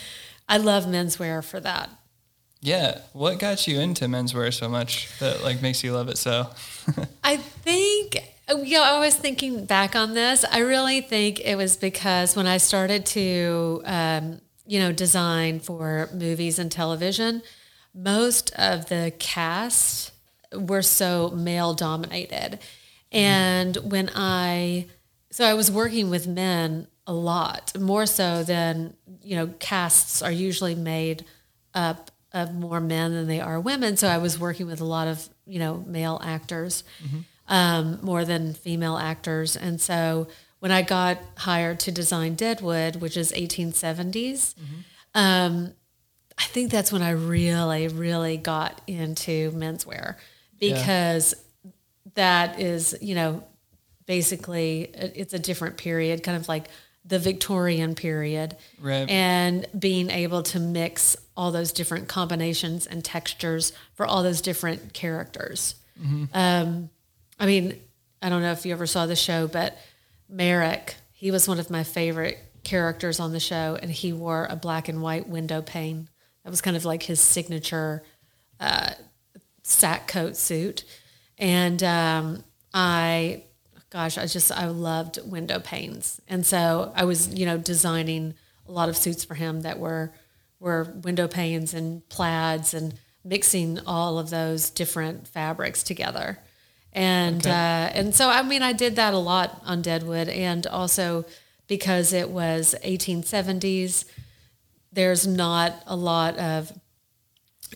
i 0.47 0.57
love 0.57 0.85
menswear 0.85 1.43
for 1.43 1.59
that 1.59 1.89
Yeah. 2.61 2.99
What 3.13 3.37
got 3.39 3.67
you 3.67 3.79
into 3.79 4.05
menswear 4.05 4.53
so 4.53 4.67
much 4.69 5.09
that 5.19 5.43
like 5.43 5.61
makes 5.61 5.83
you 5.83 5.91
love 5.93 6.07
it 6.09 6.17
so? 6.17 6.47
i 7.23 7.37
think 7.37 8.17
you 8.63 8.77
know 8.77 8.83
i 8.83 8.99
was 8.99 9.15
thinking 9.15 9.65
back 9.65 9.95
on 9.95 10.13
this 10.13 10.45
i 10.51 10.59
really 10.59 11.01
think 11.01 11.39
it 11.41 11.55
was 11.57 11.75
because 11.75 12.35
when 12.35 12.47
i 12.47 12.57
started 12.57 13.05
to 13.07 13.81
um, 13.85 14.39
you 14.67 14.79
know 14.79 14.91
design 14.91 15.59
for 15.59 16.09
movies 16.13 16.59
and 16.59 16.71
television 16.71 17.41
most 17.93 18.53
of 18.55 18.89
the 18.89 19.11
cast 19.17 20.11
were 20.53 20.83
so 20.83 21.31
male 21.31 21.73
dominated. 21.73 22.59
And 23.11 23.75
when 23.77 24.09
i 24.15 24.85
so 25.31 25.45
i 25.45 25.53
was 25.53 25.71
working 25.71 26.09
with 26.09 26.27
men 26.27 26.87
a 27.05 27.13
lot 27.13 27.77
more 27.79 28.05
so 28.05 28.43
than 28.43 28.93
you 29.21 29.35
know 29.35 29.47
casts 29.59 30.21
are 30.21 30.31
usually 30.31 30.75
made 30.75 31.25
up 31.73 32.11
of 32.33 32.53
more 32.53 32.79
men 32.79 33.13
than 33.13 33.27
they 33.27 33.39
are 33.39 33.59
women. 33.59 33.97
So 33.97 34.07
i 34.07 34.17
was 34.17 34.37
working 34.39 34.67
with 34.67 34.81
a 34.81 34.85
lot 34.85 35.07
of 35.07 35.27
you 35.45 35.59
know 35.59 35.83
male 35.87 36.19
actors 36.23 36.83
um, 37.47 37.99
more 38.01 38.25
than 38.25 38.53
female 38.53 38.97
actors. 38.97 39.55
And 39.55 39.79
so 39.79 40.27
when 40.59 40.71
i 40.71 40.81
got 40.81 41.17
hired 41.37 41.79
to 41.79 41.91
design 41.91 42.35
deadwood 42.35 42.97
which 42.97 43.17
is 43.17 43.31
1870s 43.31 44.55
um, 45.13 45.73
I 46.37 46.43
think 46.43 46.71
that's 46.71 46.91
when 46.91 47.01
I 47.01 47.11
really, 47.11 47.87
really 47.87 48.37
got 48.37 48.81
into 48.85 49.51
menswear 49.53 50.15
because 50.59 51.33
that 52.13 52.59
is, 52.59 52.95
you 53.01 53.15
know, 53.15 53.43
basically 54.05 54.91
it's 54.93 55.33
a 55.33 55.39
different 55.39 55.77
period, 55.77 56.23
kind 56.23 56.37
of 56.37 56.47
like 56.47 56.67
the 57.03 57.17
Victorian 57.17 57.95
period. 57.95 58.55
Right. 58.79 59.09
And 59.09 59.65
being 59.77 60.11
able 60.11 60.43
to 60.43 60.59
mix 60.59 61.17
all 61.35 61.51
those 61.51 61.71
different 61.71 62.07
combinations 62.07 62.85
and 62.85 63.03
textures 63.03 63.73
for 63.95 64.05
all 64.05 64.21
those 64.21 64.41
different 64.41 64.93
characters. 64.93 65.75
Um, 66.33 66.89
I 67.39 67.47
mean, 67.47 67.79
I 68.21 68.29
don't 68.29 68.43
know 68.43 68.51
if 68.51 68.65
you 68.65 68.73
ever 68.73 68.85
saw 68.85 69.07
the 69.07 69.15
show, 69.15 69.47
but 69.47 69.75
Merrick, 70.29 70.95
he 71.13 71.31
was 71.31 71.47
one 71.47 71.59
of 71.59 71.69
my 71.69 71.83
favorite 71.83 72.37
characters 72.63 73.19
on 73.19 73.31
the 73.31 73.39
show, 73.39 73.77
and 73.81 73.89
he 73.91 74.11
wore 74.13 74.45
a 74.49 74.55
black 74.55 74.89
and 74.89 75.01
white 75.01 75.27
window 75.27 75.61
pane. 75.61 76.09
That 76.43 76.49
was 76.49 76.61
kind 76.61 76.77
of 76.77 76.85
like 76.85 77.03
his 77.03 77.19
signature 77.19 78.03
uh, 78.59 78.91
sack 79.63 80.07
coat 80.07 80.35
suit. 80.35 80.83
And 81.37 81.81
um, 81.83 82.43
I, 82.73 83.43
gosh, 83.89 84.17
I 84.17 84.25
just, 84.25 84.51
I 84.51 84.67
loved 84.67 85.19
window 85.25 85.59
panes. 85.59 86.21
And 86.27 86.45
so 86.45 86.91
I 86.95 87.05
was, 87.05 87.33
you 87.33 87.45
know, 87.45 87.57
designing 87.57 88.33
a 88.67 88.71
lot 88.71 88.89
of 88.89 88.97
suits 88.97 89.23
for 89.23 89.35
him 89.35 89.61
that 89.61 89.79
were, 89.79 90.11
were 90.59 90.83
window 91.03 91.27
panes 91.27 91.73
and 91.73 92.07
plaids 92.09 92.73
and 92.73 92.95
mixing 93.23 93.79
all 93.85 94.19
of 94.19 94.29
those 94.29 94.69
different 94.69 95.27
fabrics 95.27 95.83
together. 95.83 96.39
And 96.93 97.37
Okay. 97.45 97.49
uh, 97.51 97.89
and 97.99 98.15
so 98.15 98.29
I 98.29 98.41
mean 98.43 98.61
I 98.63 98.73
did 98.73 98.95
that 98.95 99.13
a 99.13 99.17
lot 99.19 99.61
on 99.65 99.81
Deadwood 99.81 100.29
and 100.29 100.65
also 100.67 101.25
because 101.67 102.13
it 102.13 102.29
was 102.29 102.73
1870s 102.83 104.05
there's 104.91 105.27
not 105.27 105.73
a 105.85 105.95
lot 105.95 106.37
of 106.39 106.71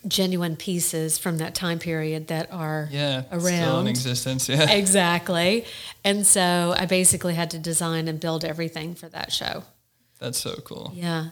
genuine 0.08 0.56
pieces 0.56 1.18
from 1.18 1.38
that 1.38 1.54
time 1.54 1.78
period 1.78 2.28
that 2.28 2.50
are 2.50 2.88
Yeah. 2.90 3.22
Still 3.24 3.46
in 3.48 3.54
around. 3.62 3.86
existence. 3.88 4.48
Yeah. 4.48 4.70
exactly. 4.82 5.64
And 6.02 6.26
so 6.26 6.74
I 6.76 6.86
basically 6.86 7.34
had 7.34 7.50
to 7.50 7.58
design 7.58 8.08
and 8.08 8.18
build 8.18 8.44
everything 8.44 8.94
for 8.94 9.08
that 9.10 9.32
show. 9.32 9.64
That's 10.18 10.38
so 10.38 10.54
cool. 10.64 10.92
Yeah, 10.94 11.30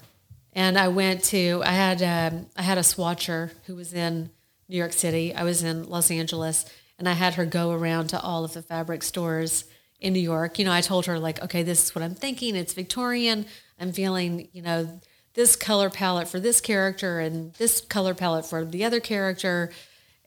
and 0.53 0.77
I 0.77 0.89
went 0.89 1.23
to 1.27 1.63
I 1.65 1.73
had 1.73 2.03
um, 2.03 2.47
I 2.57 2.63
had 2.63 2.77
a 2.77 2.83
swatcher 2.83 3.53
who 3.67 3.77
was 3.77 3.95
in 3.95 4.31
New 4.69 4.77
York 4.77 4.93
City. 4.93 5.33
I 5.35 5.45
was 5.45 5.63
in 5.63 5.89
Los 5.89 6.11
Angeles, 6.11 6.65
and 7.01 7.09
I 7.09 7.15
had 7.15 7.35
her 7.35 7.45
go 7.45 7.73
around 7.73 8.09
to 8.11 8.21
all 8.21 8.45
of 8.45 8.53
the 8.53 8.63
fabric 8.63 9.03
stores 9.03 9.65
in 9.99 10.13
New 10.13 10.21
York. 10.21 10.59
You 10.59 10.65
know, 10.67 10.73
I 10.73 10.81
told 10.83 11.07
her 11.07 11.19
like, 11.19 11.43
okay, 11.43 11.65
this 11.65 11.83
is 11.85 11.95
what 11.95 12.05
I'm 12.05 12.15
thinking. 12.15 12.55
It's 12.55 12.73
Victorian. 12.75 13.47
I'm 13.81 13.93
feeling, 13.93 14.49
you 14.53 14.63
know, 14.63 15.01
this 15.35 15.57
color 15.57 15.91
palette 15.91 16.29
for 16.29 16.39
this 16.39 16.61
character 16.61 17.19
and 17.19 17.53
this 17.55 17.81
color 17.81 18.15
palette 18.15 18.47
for 18.47 18.65
the 18.65 18.85
other 18.85 19.01
character, 19.01 19.73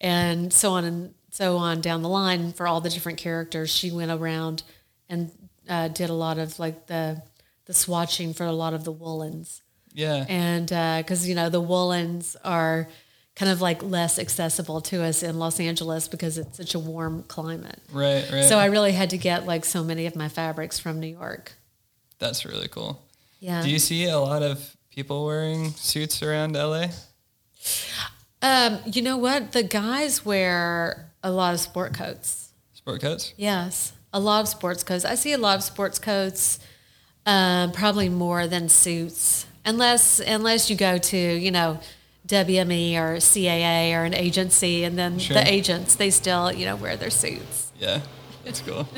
and 0.02 0.52
so 0.52 0.72
on 0.74 0.84
and 0.84 1.14
so 1.32 1.58
on 1.58 1.80
down 1.82 2.02
the 2.02 2.10
line 2.10 2.52
for 2.54 2.68
all 2.68 2.82
the 2.82 2.90
different 2.90 3.18
characters. 3.18 3.70
She 3.74 3.92
went 3.92 4.12
around 4.12 4.64
and 5.10 5.32
uh, 5.70 5.88
did 5.90 6.10
a 6.10 6.14
lot 6.14 6.38
of 6.40 6.60
like 6.60 6.88
the 6.88 7.22
the 7.66 7.74
swatching 7.74 8.36
for 8.36 8.46
a 8.46 8.52
lot 8.52 8.74
of 8.74 8.84
the 8.84 8.92
woolens 8.92 9.62
Yeah. 9.94 10.26
and 10.28 10.68
because 10.68 11.28
you 11.28 11.34
know 11.36 11.50
the 11.50 11.62
woolens 11.62 12.36
are 12.44 12.90
kind 13.36 13.52
of 13.52 13.62
like 13.62 13.82
less 13.82 14.20
accessible 14.20 14.80
to 14.82 15.04
us 15.04 15.24
in 15.24 15.40
Los 15.40 15.60
Angeles 15.60 16.08
because 16.08 16.38
it's 16.38 16.58
such 16.58 16.76
a 16.76 16.80
warm 16.80 17.24
climate. 17.24 17.80
right. 17.92 18.30
Right. 18.32 18.46
So 18.46 18.60
I 18.60 18.66
really 18.66 18.92
had 18.92 19.10
to 19.12 19.18
get 19.18 19.46
like 19.46 19.66
so 19.66 19.84
many 19.84 20.06
of 20.06 20.16
my 20.16 20.30
fabrics 20.30 20.80
from 20.80 21.00
New 21.00 21.08
York. 21.08 21.54
That's 22.20 22.46
really 22.46 22.68
cool. 22.68 23.02
Yeah. 23.40 23.62
Do 23.64 23.70
you 23.70 23.80
see 23.80 24.06
a 24.06 24.20
lot 24.20 24.44
of 24.44 24.76
people 24.92 25.26
wearing 25.26 25.72
suits 25.72 26.22
around 26.22 26.54
LA? 26.54 26.88
um, 28.42 28.80
you 28.86 29.02
know 29.02 29.18
what? 29.18 29.52
The 29.52 29.64
guys 29.64 30.26
wear 30.26 31.12
a 31.24 31.32
lot 31.32 31.54
of 31.54 31.60
sport 31.60 31.94
coats. 31.94 32.52
Sport 32.74 33.02
coats? 33.02 33.34
Yes, 33.38 33.94
a 34.12 34.20
lot 34.20 34.42
of 34.42 34.48
sports 34.48 34.84
coats. 34.84 35.06
I 35.06 35.16
see 35.16 35.34
a 35.34 35.38
lot 35.38 35.58
of 35.58 35.64
sports 35.64 35.98
coats, 36.00 36.60
um, 37.26 37.72
probably 37.72 38.10
more 38.10 38.48
than 38.48 38.70
suits, 38.70 39.46
unless 39.66 40.20
unless 40.20 40.70
you 40.70 40.76
go 40.76 40.98
to 40.98 41.18
you 41.18 41.52
know 41.52 41.80
WME 42.28 42.96
or 42.96 43.18
CAA 43.18 43.94
or 43.94 44.04
an 44.06 44.14
agency, 44.14 44.84
and 44.84 44.98
then 44.98 45.20
Sure. 45.20 45.36
the 45.36 45.48
agents 45.52 45.96
they 45.96 46.10
still 46.10 46.52
you 46.52 46.66
know 46.66 46.76
wear 46.76 46.96
their 46.96 47.10
suits. 47.10 47.72
Yeah. 47.80 48.02
That's 48.46 48.62
cool. 48.62 48.88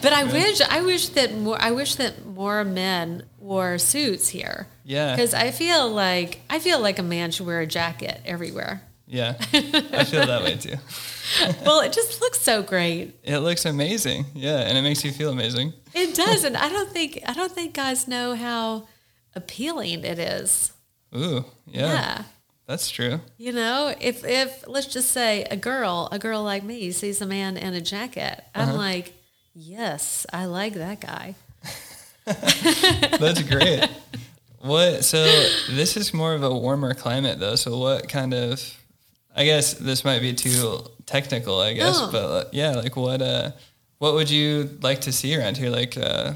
But 0.00 0.14
I 0.14 0.24
wish 0.24 0.62
I 0.62 0.80
wish 0.80 1.08
that 1.10 1.36
more 1.36 1.60
I 1.60 1.72
wish 1.72 1.96
that 1.96 2.24
more 2.24 2.64
men 2.64 3.24
wore 3.38 3.76
suits 3.76 4.30
here. 4.30 4.66
Yeah. 4.82 5.14
Because 5.14 5.34
I 5.34 5.50
feel 5.50 5.90
like 5.90 6.40
I 6.48 6.58
feel 6.58 6.80
like 6.80 6.98
a 6.98 7.02
man 7.02 7.32
should 7.32 7.44
wear 7.46 7.60
a 7.60 7.66
jacket 7.66 8.22
everywhere. 8.24 8.82
Yeah. 9.06 9.34
I 9.52 10.04
feel 10.04 10.24
that 10.26 10.42
way 10.42 10.56
too. 10.56 10.76
well, 11.66 11.80
it 11.80 11.92
just 11.92 12.20
looks 12.22 12.40
so 12.40 12.62
great. 12.62 13.14
It 13.24 13.40
looks 13.40 13.66
amazing. 13.66 14.24
Yeah. 14.34 14.60
And 14.60 14.78
it 14.78 14.82
makes 14.82 15.04
you 15.04 15.12
feel 15.12 15.30
amazing. 15.30 15.74
It 15.92 16.14
does, 16.14 16.44
and 16.44 16.56
I 16.56 16.70
don't 16.70 16.90
think 16.90 17.20
I 17.26 17.34
don't 17.34 17.52
think 17.52 17.74
guys 17.74 18.08
know 18.08 18.34
how 18.34 18.88
appealing 19.34 20.04
it 20.04 20.18
is. 20.18 20.72
Ooh. 21.14 21.44
Yeah. 21.66 21.92
Yeah. 21.92 22.22
That's 22.66 22.88
true. 22.90 23.20
You 23.38 23.52
know, 23.52 23.94
if 24.00 24.24
if 24.24 24.66
let's 24.68 24.86
just 24.86 25.10
say 25.10 25.44
a 25.44 25.56
girl, 25.56 26.08
a 26.12 26.18
girl 26.18 26.42
like 26.42 26.62
me 26.62 26.90
sees 26.92 27.20
a 27.20 27.26
man 27.26 27.56
in 27.56 27.74
a 27.74 27.80
jacket, 27.80 28.42
I'm 28.54 28.76
like, 28.76 29.12
yes, 29.54 30.24
I 30.32 30.46
like 30.46 30.74
that 30.74 31.00
guy. 31.00 31.34
That's 32.24 33.42
great. 33.42 33.88
what? 34.60 35.04
So 35.04 35.22
this 35.70 35.96
is 35.96 36.14
more 36.14 36.34
of 36.34 36.42
a 36.42 36.54
warmer 36.54 36.94
climate, 36.94 37.40
though. 37.40 37.56
So 37.56 37.78
what 37.78 38.08
kind 38.08 38.32
of? 38.32 38.62
I 39.34 39.44
guess 39.44 39.74
this 39.74 40.04
might 40.04 40.20
be 40.20 40.32
too 40.34 40.78
technical. 41.06 41.58
I 41.60 41.72
guess, 41.74 41.98
No. 41.98 42.10
but 42.12 42.54
yeah, 42.54 42.72
like 42.76 42.96
what? 42.96 43.20
Uh, 43.22 43.52
what 43.98 44.14
would 44.14 44.30
you 44.30 44.78
like 44.82 45.00
to 45.02 45.12
see 45.12 45.36
around 45.36 45.56
here? 45.56 45.70
Like 45.70 45.96
uh, 45.98 46.34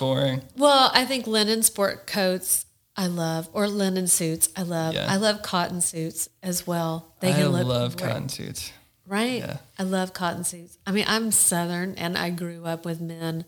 wearing? 0.00 0.42
Well, 0.56 0.90
I 0.94 1.04
think 1.04 1.26
linen 1.26 1.62
sport 1.62 2.06
coats 2.06 2.66
I 2.96 3.06
love, 3.06 3.48
or 3.52 3.68
linen 3.68 4.06
suits 4.06 4.48
I 4.56 4.62
love. 4.62 4.94
Yeah. 4.94 5.06
I 5.08 5.16
love 5.16 5.42
cotton 5.42 5.80
suits 5.80 6.28
as 6.42 6.66
well. 6.66 7.14
They 7.20 7.30
I 7.30 7.36
can 7.36 7.48
look 7.48 7.66
love 7.66 7.96
great. 7.96 8.08
cotton 8.10 8.28
suits. 8.28 8.72
Right. 9.06 9.40
Yeah. 9.40 9.56
I 9.78 9.82
love 9.84 10.12
cotton 10.12 10.44
suits. 10.44 10.78
I 10.86 10.92
mean, 10.92 11.04
I'm 11.08 11.30
Southern 11.32 11.94
and 11.94 12.16
I 12.18 12.30
grew 12.30 12.64
up 12.64 12.84
with 12.84 13.00
men 13.00 13.44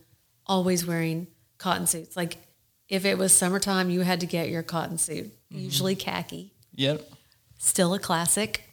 always 0.46 0.86
wearing 0.86 1.26
cotton 1.58 1.86
suits. 1.86 2.16
Like 2.16 2.38
if 2.88 3.04
it 3.04 3.18
was 3.18 3.32
summertime, 3.32 3.90
you 3.90 4.00
had 4.00 4.20
to 4.20 4.26
get 4.26 4.48
your 4.48 4.62
cotton 4.62 4.98
suit, 4.98 5.26
Mm-hmm. 5.52 5.58
usually 5.64 5.94
khaki, 5.94 6.52
Yep. 6.74 7.02
still 7.58 7.94
a 7.94 7.98
classic. 7.98 8.64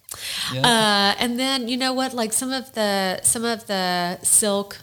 Yeah. 0.53 0.61
Uh, 0.61 1.15
and 1.21 1.37
then 1.39 1.67
you 1.67 1.77
know 1.77 1.93
what? 1.93 2.13
Like 2.13 2.33
some 2.33 2.51
of 2.51 2.73
the 2.73 3.19
some 3.23 3.45
of 3.45 3.67
the 3.67 4.19
silk 4.23 4.77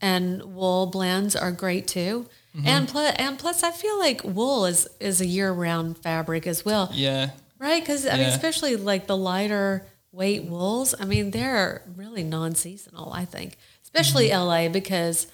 and 0.00 0.42
wool 0.54 0.86
blends 0.86 1.34
are 1.36 1.50
great 1.52 1.86
too. 1.88 2.26
Mm-hmm. 2.56 2.66
And 2.66 2.88
plus, 2.88 3.14
and 3.16 3.38
plus, 3.38 3.62
I 3.62 3.70
feel 3.70 3.98
like 3.98 4.22
wool 4.24 4.66
is 4.66 4.88
is 4.98 5.20
a 5.20 5.26
year 5.26 5.52
round 5.52 5.98
fabric 5.98 6.46
as 6.46 6.64
well. 6.64 6.90
yeah. 6.92 7.30
Right, 7.58 7.82
because 7.82 8.06
I 8.06 8.16
mean, 8.16 8.26
especially 8.26 8.76
like 8.76 9.06
the 9.06 9.16
lighter 9.16 9.86
weight 10.12 10.44
wools. 10.44 10.94
I 10.98 11.04
mean, 11.04 11.30
they're 11.30 11.82
really 11.94 12.24
non-seasonal. 12.24 13.12
I 13.12 13.24
think, 13.26 13.58
especially 13.84 14.30
Mm-hmm. 14.30 14.46
LA, 14.46 14.68
because 14.70 15.26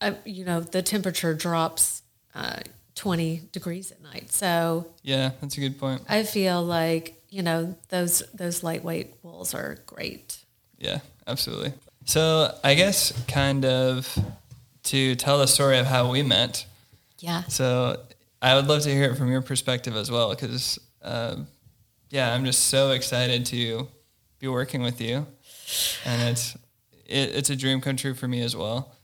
uh, 0.00 0.12
you 0.24 0.44
know 0.44 0.60
the 0.60 0.82
temperature 0.82 1.32
drops 1.32 2.02
uh, 2.34 2.58
twenty 2.96 3.42
degrees 3.52 3.92
at 3.92 4.02
night. 4.02 4.32
So 4.32 4.86
Yeah. 5.02 5.30
That's 5.40 5.56
a 5.56 5.60
good 5.60 5.78
point. 5.78 6.02
I 6.08 6.24
feel 6.24 6.62
like 6.62 7.22
you 7.30 7.42
know 7.42 7.76
those 7.88 8.22
those 8.34 8.62
lightweight 8.64 9.14
wools 9.22 9.54
are 9.54 9.78
great. 9.86 10.38
Yeah, 10.78 10.98
absolutely. 11.26 11.72
So 12.04 12.52
I 12.64 12.74
guess 12.74 13.12
kind 13.28 13.64
of 13.64 14.18
to 14.84 15.14
tell 15.16 15.38
the 15.38 15.46
story 15.46 15.78
of 15.78 15.86
how 15.86 16.10
we 16.10 16.22
met. 16.22 16.66
Yeah, 17.18 17.44
So 17.44 18.00
I 18.42 18.54
would 18.54 18.66
love 18.66 18.82
to 18.82 18.90
hear 18.90 19.04
it 19.04 19.16
from 19.16 19.30
your 19.30 19.40
perspective 19.42 19.96
as 19.96 20.10
well, 20.10 20.30
because 20.30 20.78
um, 21.02 21.46
yeah, 22.10 22.32
I'm 22.34 22.44
just 22.44 22.64
so 22.64 22.90
excited 22.90 23.46
to 23.46 23.88
be 24.38 24.48
working 24.48 24.82
with 24.82 25.00
you, 25.00 25.26
and 26.04 26.22
it's 26.30 26.54
it, 27.06 27.34
it's 27.34 27.50
a 27.50 27.56
dream 27.56 27.80
come 27.80 27.96
true 27.96 28.14
for 28.14 28.28
me 28.28 28.42
as 28.42 28.54
well, 28.54 28.94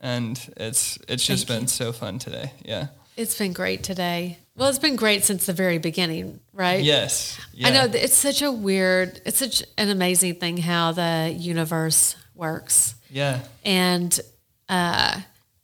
and 0.00 0.38
it's 0.56 0.98
it's 1.08 1.24
just 1.24 1.46
Thank 1.46 1.60
been 1.60 1.68
so 1.68 1.92
fun 1.92 2.18
today. 2.18 2.52
Yeah. 2.64 2.88
it's 3.16 3.38
been 3.38 3.52
great 3.52 3.82
today. 3.84 4.38
Well, 4.56 4.68
it's 4.68 4.80
been 4.80 4.96
great 4.96 5.22
since 5.24 5.46
the 5.46 5.52
very 5.52 5.78
beginning, 5.78 6.40
right? 6.52 6.82
Yes. 6.82 7.38
I 7.62 7.70
know 7.70 7.84
it's 7.84 8.16
such 8.16 8.42
a 8.42 8.50
weird, 8.50 9.20
it's 9.24 9.38
such 9.38 9.62
an 9.76 9.88
amazing 9.88 10.34
thing 10.36 10.56
how 10.56 10.90
the 10.90 11.32
universe 11.38 12.16
works. 12.34 12.96
Yeah. 13.08 13.42
and 13.64 14.18
uh, 14.68 15.20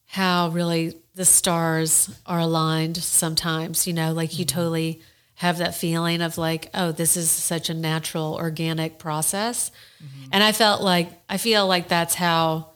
how 0.07 0.49
really 0.49 0.95
the 1.15 1.25
stars 1.25 2.11
are 2.27 2.41
aligned 2.41 2.97
sometimes, 2.97 3.87
you 3.87 3.93
know, 3.93 4.13
like 4.13 4.39
you 4.39 4.45
totally 4.45 5.01
have 5.37 5.59
that 5.59 5.75
feeling 5.75 6.23
of 6.23 6.39
like, 6.39 6.71
oh, 6.75 6.93
this 6.93 7.17
is 7.17 7.31
such 7.31 7.69
a 7.69 7.75
natural, 7.75 8.35
organic 8.35 8.99
process. 8.99 9.71
And 10.33 10.43
I 10.43 10.53
felt 10.53 10.83
like, 10.83 11.11
I 11.29 11.37
feel 11.39 11.67
like 11.67 11.89
that's 11.89 12.15
how 12.15 12.71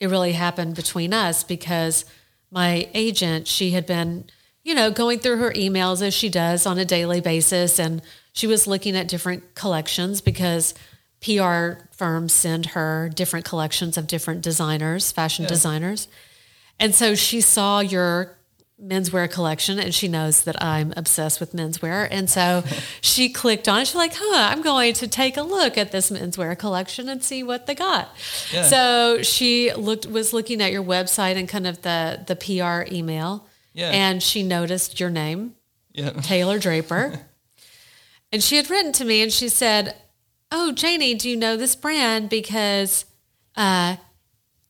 it 0.00 0.08
really 0.08 0.32
happened 0.32 0.76
between 0.76 1.12
us 1.12 1.44
because 1.44 2.04
my 2.50 2.88
agent, 2.94 3.48
she 3.48 3.70
had 3.70 3.86
been, 3.86 4.26
you 4.62 4.74
know, 4.74 4.90
going 4.90 5.18
through 5.18 5.38
her 5.38 5.50
emails 5.52 6.02
as 6.02 6.14
she 6.14 6.28
does 6.28 6.66
on 6.66 6.78
a 6.78 6.84
daily 6.84 7.20
basis. 7.20 7.78
And 7.78 8.02
she 8.32 8.46
was 8.46 8.66
looking 8.66 8.96
at 8.96 9.08
different 9.08 9.54
collections 9.54 10.20
because 10.20 10.74
PR 11.20 11.84
firms 12.04 12.34
send 12.34 12.66
her 12.76 13.08
different 13.14 13.46
collections 13.46 13.96
of 13.96 14.06
different 14.06 14.42
designers, 14.42 15.10
fashion 15.10 15.46
designers. 15.46 16.06
And 16.78 16.94
so 16.94 17.14
she 17.14 17.40
saw 17.40 17.80
your 17.80 18.36
menswear 18.78 19.30
collection 19.30 19.78
and 19.78 19.94
she 19.94 20.06
knows 20.06 20.44
that 20.44 20.62
I'm 20.62 20.92
obsessed 20.98 21.40
with 21.40 21.54
menswear. 21.54 22.06
And 22.10 22.28
so 22.28 22.62
she 23.00 23.30
clicked 23.30 23.68
on 23.68 23.80
it. 23.80 23.86
She's 23.86 23.94
like, 23.94 24.12
huh, 24.14 24.48
I'm 24.50 24.60
going 24.60 24.92
to 24.94 25.08
take 25.08 25.38
a 25.38 25.42
look 25.42 25.78
at 25.78 25.92
this 25.92 26.10
menswear 26.10 26.58
collection 26.58 27.08
and 27.08 27.24
see 27.24 27.42
what 27.42 27.64
they 27.66 27.74
got. 27.74 28.10
Yeah. 28.52 28.64
So 28.64 29.22
she 29.22 29.72
looked 29.72 30.04
was 30.06 30.34
looking 30.34 30.60
at 30.60 30.72
your 30.72 30.84
website 30.84 31.36
and 31.36 31.48
kind 31.48 31.66
of 31.66 31.80
the 31.80 32.22
the 32.26 32.36
PR 32.36 32.92
email. 32.94 33.46
Yeah. 33.72 33.90
And 33.90 34.22
she 34.22 34.42
noticed 34.42 35.00
your 35.00 35.10
name, 35.10 35.54
Yeah. 35.94 36.10
Taylor 36.20 36.58
Draper. 36.66 37.20
and 38.30 38.42
she 38.42 38.56
had 38.56 38.68
written 38.68 38.92
to 38.92 39.04
me 39.06 39.22
and 39.22 39.32
she 39.32 39.48
said, 39.48 39.94
Oh, 40.56 40.70
Janie, 40.70 41.16
do 41.16 41.28
you 41.28 41.36
know 41.36 41.56
this 41.56 41.74
brand? 41.74 42.28
Because 42.28 43.06
uh, 43.56 43.96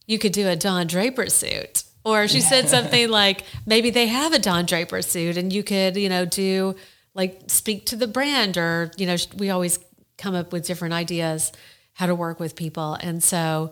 you 0.07 0.19
could 0.19 0.33
do 0.33 0.49
a 0.49 0.57
Don 0.57 0.87
Draper 0.87 1.29
suit. 1.29 1.85
Or 2.07 2.27
she 2.27 2.41
said 2.41 2.71
something 2.71 3.11
like, 3.11 3.45
maybe 3.67 3.91
they 3.91 4.07
have 4.07 4.33
a 4.33 4.39
Don 4.39 4.65
Draper 4.65 5.03
suit 5.03 5.37
and 5.37 5.53
you 5.53 5.63
could, 5.63 5.99
you 5.99 6.09
know, 6.09 6.25
do 6.25 6.75
like 7.13 7.43
speak 7.49 7.85
to 7.87 7.97
the 7.97 8.07
brand 8.07 8.57
or, 8.57 8.93
you 8.97 9.07
know, 9.07 9.17
we 9.37 9.51
always 9.51 9.79
come 10.17 10.35
up 10.35 10.53
with 10.53 10.65
different 10.65 10.95
ideas 10.95 11.53
how 11.93 12.07
to 12.07 12.15
work 12.15 12.41
with 12.41 12.57
people. 12.57 12.95
And 12.95 13.23
so 13.23 13.71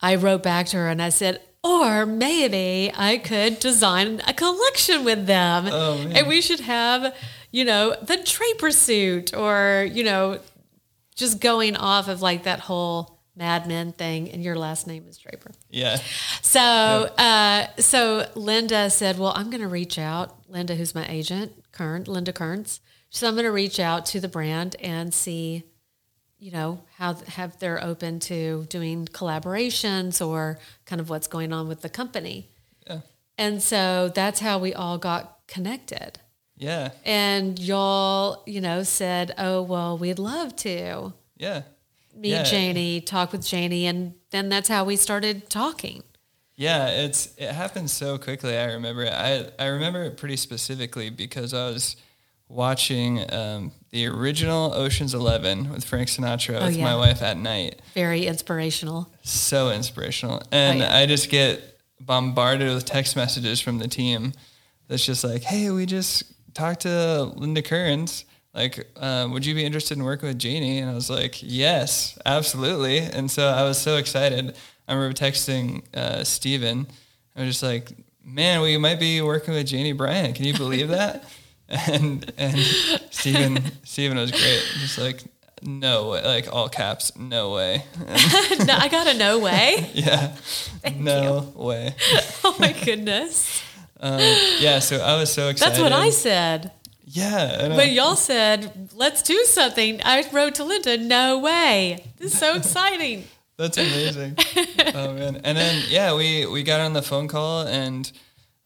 I 0.00 0.14
wrote 0.14 0.42
back 0.42 0.66
to 0.68 0.78
her 0.78 0.88
and 0.88 1.02
I 1.02 1.10
said, 1.10 1.42
or 1.62 2.06
maybe 2.06 2.90
I 2.96 3.18
could 3.18 3.58
design 3.58 4.22
a 4.26 4.32
collection 4.32 5.04
with 5.04 5.26
them. 5.26 5.68
Oh, 5.70 6.10
and 6.10 6.26
we 6.26 6.40
should 6.40 6.60
have, 6.60 7.14
you 7.50 7.66
know, 7.66 7.96
the 8.00 8.16
Draper 8.16 8.70
suit 8.70 9.34
or, 9.34 9.86
you 9.92 10.04
know, 10.04 10.40
just 11.14 11.40
going 11.40 11.76
off 11.76 12.08
of 12.08 12.22
like 12.22 12.44
that 12.44 12.60
whole 12.60 13.20
Mad 13.36 13.66
Men 13.66 13.92
thing. 13.92 14.30
And 14.30 14.42
your 14.42 14.56
last 14.56 14.86
name 14.86 15.06
is 15.08 15.18
Draper. 15.18 15.50
Yeah. 15.70 15.96
So, 16.42 16.60
uh, 16.60 17.66
so 17.78 18.28
Linda 18.34 18.90
said, 18.90 19.18
"Well, 19.18 19.32
I'm 19.34 19.50
going 19.50 19.62
to 19.62 19.68
reach 19.68 19.98
out." 19.98 20.36
Linda, 20.48 20.76
who's 20.76 20.94
my 20.94 21.06
agent, 21.08 21.52
Kern, 21.72 22.04
Linda 22.04 22.32
Kearns. 22.32 22.80
So 23.10 23.28
I'm 23.28 23.34
going 23.34 23.44
to 23.44 23.52
reach 23.52 23.78
out 23.78 24.06
to 24.06 24.20
the 24.20 24.28
brand 24.28 24.76
and 24.80 25.12
see, 25.12 25.64
you 26.38 26.50
know, 26.50 26.80
how 26.96 27.14
have 27.28 27.58
they're 27.58 27.82
open 27.82 28.20
to 28.20 28.66
doing 28.68 29.06
collaborations 29.06 30.24
or 30.24 30.58
kind 30.84 31.00
of 31.00 31.10
what's 31.10 31.26
going 31.26 31.52
on 31.52 31.68
with 31.68 31.82
the 31.82 31.88
company. 31.88 32.50
Yeah. 32.86 33.00
And 33.38 33.62
so 33.62 34.10
that's 34.14 34.40
how 34.40 34.58
we 34.58 34.74
all 34.74 34.98
got 34.98 35.38
connected. 35.46 36.18
Yeah. 36.56 36.90
And 37.04 37.58
y'all, 37.58 38.42
you 38.46 38.60
know, 38.60 38.82
said, 38.84 39.34
"Oh, 39.38 39.62
well, 39.62 39.98
we'd 39.98 40.18
love 40.18 40.54
to." 40.56 41.12
Yeah. 41.36 41.62
meet 42.16 42.30
Yeah. 42.30 42.44
Janie, 42.44 43.00
talk 43.00 43.32
with 43.32 43.44
Janie, 43.44 43.86
and 43.86 44.14
then 44.30 44.48
that's 44.48 44.68
how 44.68 44.84
we 44.84 44.94
started 44.96 45.50
talking. 45.50 46.04
Yeah, 46.56 46.86
it's 46.90 47.34
it 47.36 47.50
happened 47.50 47.90
so 47.90 48.16
quickly. 48.18 48.56
I 48.56 48.66
remember 48.74 49.02
it. 49.02 49.12
I 49.12 49.50
I 49.58 49.66
remember 49.66 50.04
it 50.04 50.16
pretty 50.16 50.36
specifically 50.36 51.10
because 51.10 51.52
I 51.52 51.66
was 51.70 51.96
watching 52.48 53.18
um, 53.32 53.72
the 53.90 54.06
original 54.06 54.72
Ocean's 54.74 55.14
Eleven 55.14 55.72
with 55.72 55.84
Frank 55.84 56.08
Sinatra 56.08 56.54
with 56.54 56.62
Oh, 56.62 56.68
yeah. 56.68 56.84
my 56.84 56.94
wife 56.96 57.22
at 57.22 57.36
night. 57.36 57.82
Very 57.94 58.26
inspirational. 58.26 59.10
So 59.22 59.70
inspirational, 59.72 60.42
and 60.52 60.80
Oh, 60.82 60.84
yeah. 60.84 60.96
I 60.96 61.06
just 61.06 61.30
get 61.30 61.80
bombarded 62.00 62.72
with 62.72 62.84
text 62.84 63.16
messages 63.16 63.60
from 63.60 63.78
the 63.78 63.88
team 63.88 64.32
that's 64.86 65.04
just 65.04 65.24
like, 65.24 65.42
"Hey, 65.42 65.70
we 65.70 65.86
just 65.86 66.22
talked 66.54 66.80
to 66.82 67.24
Linda 67.24 67.62
Kearns." 67.62 68.24
Like, 68.54 68.88
uh, 68.96 69.28
would 69.32 69.44
you 69.44 69.54
be 69.54 69.64
interested 69.64 69.98
in 69.98 70.04
working 70.04 70.28
with 70.28 70.38
Janie? 70.38 70.78
And 70.78 70.88
I 70.88 70.94
was 70.94 71.10
like, 71.10 71.42
yes, 71.42 72.16
absolutely. 72.24 72.98
And 72.98 73.28
so 73.28 73.48
I 73.48 73.64
was 73.64 73.78
so 73.78 73.96
excited. 73.96 74.56
I 74.86 74.94
remember 74.94 75.12
texting 75.12 75.82
uh, 75.92 76.22
Stephen. 76.22 76.86
I 77.34 77.40
was 77.40 77.48
just 77.50 77.64
like, 77.64 77.90
man, 78.24 78.60
we 78.60 78.76
might 78.76 79.00
be 79.00 79.20
working 79.20 79.54
with 79.54 79.66
Janie 79.66 79.92
Bryant. 79.92 80.36
Can 80.36 80.44
you 80.44 80.54
believe 80.56 80.88
that? 80.88 81.24
and 81.68 82.30
and 82.36 82.58
Stephen, 83.10 83.58
Stephen 83.84 84.18
was 84.18 84.30
great. 84.30 84.62
Just 84.78 84.98
like, 84.98 85.24
no 85.62 86.10
way, 86.10 86.22
like 86.22 86.52
all 86.52 86.68
caps, 86.68 87.16
no 87.16 87.52
way. 87.52 87.84
No, 88.66 88.74
I 88.74 88.88
got 88.88 89.06
a 89.08 89.14
no 89.18 89.40
way. 89.40 89.90
yeah, 89.94 90.36
no 90.94 91.52
way. 91.54 91.94
Oh 92.44 92.54
my 92.58 92.72
goodness. 92.72 93.62
Um, 94.00 94.20
yeah, 94.58 94.78
so 94.80 94.98
I 94.98 95.18
was 95.18 95.32
so 95.32 95.48
excited. 95.48 95.72
That's 95.72 95.82
what 95.82 95.92
I 95.92 96.10
said. 96.10 96.72
Yeah. 97.06 97.76
When 97.76 97.92
y'all 97.92 98.16
said, 98.16 98.90
let's 98.94 99.22
do 99.22 99.44
something, 99.44 100.00
I 100.04 100.28
wrote 100.32 100.56
to 100.56 100.64
Linda, 100.64 100.98
no 100.98 101.38
way. 101.38 102.04
This 102.18 102.32
is 102.32 102.38
so 102.38 102.54
exciting. 102.56 103.24
That's 103.56 103.78
amazing. 103.78 104.36
oh 104.94 105.12
man! 105.12 105.40
And 105.44 105.56
then 105.56 105.84
yeah, 105.88 106.14
we 106.14 106.44
we 106.44 106.64
got 106.64 106.80
on 106.80 106.92
the 106.92 107.02
phone 107.02 107.28
call, 107.28 107.64
and 107.64 108.10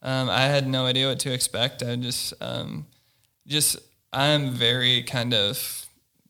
um, 0.01 0.31
I 0.31 0.41
had 0.41 0.67
no 0.67 0.87
idea 0.87 1.09
what 1.09 1.19
to 1.19 1.31
expect. 1.31 1.83
I 1.83 1.95
just 1.95 2.33
um, 2.41 2.87
just 3.45 3.77
I'm 4.11 4.49
very 4.49 5.03
kind 5.03 5.35
of 5.35 5.85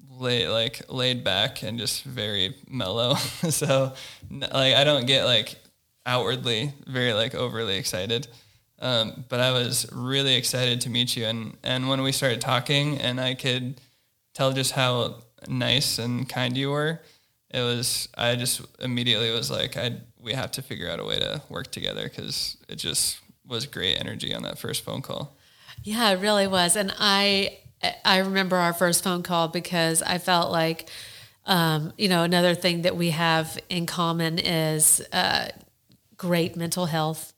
laid 0.09 0.49
like 0.49 0.81
laid 0.89 1.23
back 1.23 1.63
and 1.63 1.79
just 1.79 2.03
very 2.03 2.55
mellow. 2.67 3.15
so 3.49 3.93
like 4.29 4.75
I 4.75 4.83
don't 4.83 5.05
get 5.05 5.23
like 5.23 5.55
outwardly 6.05 6.73
very 6.85 7.13
like 7.13 7.35
overly 7.35 7.77
excited. 7.77 8.27
Um, 8.81 9.25
but 9.27 9.39
I 9.39 9.51
was 9.51 9.87
really 9.91 10.35
excited 10.35 10.81
to 10.81 10.89
meet 10.89 11.15
you, 11.17 11.25
and 11.25 11.57
and 11.63 11.89
when 11.89 12.01
we 12.01 12.11
started 12.11 12.41
talking, 12.41 12.97
and 12.97 13.19
I 13.19 13.33
could 13.33 13.81
tell 14.33 14.53
just 14.53 14.71
how 14.71 15.21
nice 15.47 15.99
and 15.99 16.27
kind 16.27 16.57
you 16.57 16.69
were 16.69 16.99
it 17.51 17.61
was 17.61 18.09
i 18.17 18.35
just 18.35 18.61
immediately 18.81 19.31
was 19.31 19.49
like 19.49 19.77
i 19.77 19.89
we 20.21 20.33
have 20.33 20.51
to 20.51 20.61
figure 20.61 20.89
out 20.89 20.99
a 20.99 21.03
way 21.05 21.17
to 21.17 21.41
work 21.47 21.71
together 21.71 22.03
because 22.03 22.57
it 22.67 22.75
just 22.75 23.21
was 23.47 23.65
great 23.65 23.97
energy 23.97 24.35
on 24.35 24.43
that 24.43 24.59
first 24.59 24.83
phone 24.83 25.01
call 25.01 25.33
Yeah, 25.83 26.09
it 26.11 26.19
really 26.19 26.47
was. 26.47 26.75
And 26.75 26.93
I 26.99 27.59
I 28.03 28.17
remember 28.17 28.57
our 28.57 28.73
first 28.73 29.03
phone 29.03 29.23
call 29.23 29.47
because 29.47 30.01
I 30.01 30.17
felt 30.17 30.51
like 30.51 30.89
um, 31.45 31.93
you 31.97 32.09
know, 32.09 32.21
another 32.21 32.53
thing 32.53 32.83
that 32.83 32.95
we 32.95 33.09
have 33.09 33.57
in 33.69 33.87
common 33.87 34.37
is 34.37 35.01
uh, 35.11 35.47
great 36.15 36.55
mental 36.55 36.85
health. 36.85 37.33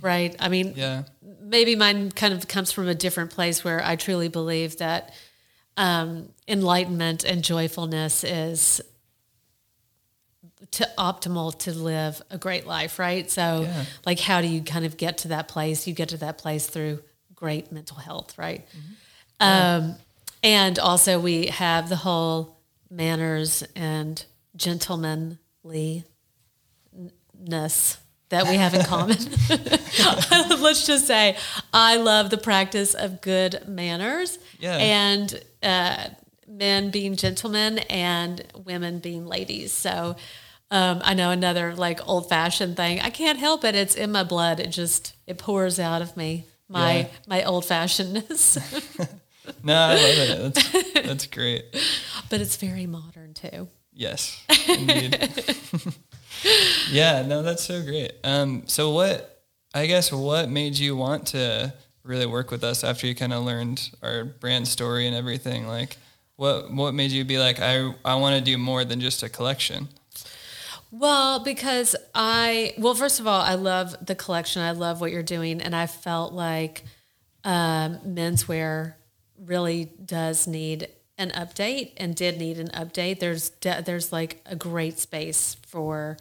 Right? 0.00 0.34
I 0.38 0.48
mean, 0.48 0.72
yeah 0.76 1.02
maybe 1.40 1.76
mine 1.76 2.10
kind 2.10 2.34
of 2.34 2.48
comes 2.48 2.72
from 2.72 2.88
a 2.88 2.94
different 2.94 3.30
place 3.30 3.64
where 3.64 3.82
I 3.84 3.96
truly 3.96 4.28
believe 4.28 4.78
that 4.78 5.14
um, 5.76 6.30
enlightenment 6.48 7.24
and 7.24 7.42
joyfulness 7.42 8.24
is 8.24 8.80
to 10.72 10.88
optimal 10.98 11.56
to 11.60 11.72
live 11.72 12.22
a 12.30 12.38
great 12.38 12.66
life, 12.66 12.98
right? 12.98 13.30
So, 13.30 13.62
Yeah. 13.62 13.84
like, 14.04 14.18
how 14.20 14.40
do 14.40 14.48
you 14.48 14.62
kind 14.62 14.84
of 14.84 14.96
get 14.96 15.18
to 15.18 15.28
that 15.28 15.48
place? 15.48 15.86
You 15.86 15.94
get 15.94 16.08
to 16.10 16.16
that 16.18 16.38
place 16.38 16.66
through 16.66 17.02
great 17.34 17.70
mental 17.70 17.98
health, 17.98 18.36
right? 18.38 18.66
Um, 19.38 19.96
and 20.42 20.78
also, 20.78 21.20
we 21.20 21.46
have 21.46 21.88
the 21.88 21.96
whole 21.96 22.56
manners 22.90 23.62
and 23.74 24.24
gentlemanliness 24.56 25.38
that 28.28 28.46
we 28.48 28.56
have 28.56 28.74
in 28.74 28.82
common. 28.84 29.16
Let's 30.60 30.86
just 30.86 31.06
say 31.06 31.36
I 31.72 31.96
love 31.96 32.30
the 32.30 32.38
practice 32.38 32.94
of 32.94 33.20
good 33.20 33.66
manners 33.68 34.38
Yeah. 34.58 34.76
and 34.76 35.40
uh, 35.62 36.08
men 36.48 36.90
being 36.90 37.16
gentlemen 37.16 37.78
and 37.90 38.42
women 38.64 38.98
being 38.98 39.26
ladies. 39.26 39.72
So 39.72 40.16
um, 40.70 41.00
I 41.04 41.14
know 41.14 41.30
another 41.30 41.74
like 41.74 42.00
old 42.08 42.28
fashioned 42.28 42.76
thing. 42.76 43.00
I 43.00 43.10
can't 43.10 43.38
help 43.38 43.64
it. 43.64 43.74
It's 43.74 43.94
in 43.94 44.10
my 44.12 44.24
blood. 44.24 44.58
It 44.60 44.68
just 44.70 45.14
it 45.26 45.38
pours 45.38 45.78
out 45.78 46.02
of 46.02 46.16
me. 46.16 46.46
My 46.68 46.96
Yeah. 46.96 47.06
my 47.28 47.44
old 47.44 47.64
fashionedness, 47.64 48.58
no 49.62 49.72
i 49.76 49.94
love 49.94 50.02
it 50.02 50.54
that's, 50.54 50.92
that's 51.06 51.26
great 51.28 51.64
but 52.28 52.40
it's 52.40 52.56
very 52.56 52.86
modern 52.86 53.32
too. 53.34 53.68
yes 53.94 54.42
indeed 54.68 55.30
yeah 56.90 57.22
no 57.22 57.42
that's 57.42 57.64
so 57.64 57.82
great. 57.82 58.12
Um 58.24 58.64
so 58.66 58.90
what 58.92 59.44
i 59.74 59.86
guess 59.86 60.12
what 60.12 60.48
made 60.48 60.78
you 60.78 60.96
want 60.96 61.26
to 61.28 61.72
really 62.02 62.26
work 62.26 62.50
with 62.50 62.62
us 62.62 62.84
after 62.84 63.06
you 63.06 63.14
kind 63.14 63.32
of 63.32 63.42
learned 63.44 63.90
our 64.02 64.24
brand 64.24 64.68
story 64.68 65.06
and 65.06 65.16
everything? 65.16 65.66
Like 65.66 65.96
what 66.36 66.70
what 66.72 66.94
made 66.94 67.10
you 67.10 67.24
be 67.24 67.38
like 67.38 67.60
i 67.60 67.92
i 68.04 68.14
want 68.14 68.36
to 68.36 68.42
do 68.42 68.58
more 68.58 68.84
than 68.84 69.00
just 69.00 69.22
a 69.22 69.28
collection? 69.28 69.88
Well, 70.92 71.40
because 71.40 71.96
I 72.14 72.74
well, 72.78 72.94
first 72.94 73.20
of 73.20 73.26
all, 73.26 73.40
I 73.40 73.54
love 73.54 74.06
the 74.06 74.14
collection. 74.14 74.62
I 74.62 74.70
love 74.70 75.00
what 75.00 75.10
you're 75.10 75.22
doing, 75.22 75.60
and 75.60 75.74
I 75.74 75.86
felt 75.86 76.32
like 76.32 76.84
um, 77.44 77.98
menswear 78.06 78.94
really 79.38 79.92
does 80.04 80.46
need 80.46 80.88
an 81.18 81.30
update, 81.30 81.92
and 81.96 82.14
did 82.14 82.38
need 82.38 82.58
an 82.58 82.68
update. 82.68 83.20
There's 83.20 83.50
de- 83.50 83.82
there's 83.84 84.12
like 84.12 84.42
a 84.46 84.56
great 84.56 84.98
space 84.98 85.56
for 85.66 86.16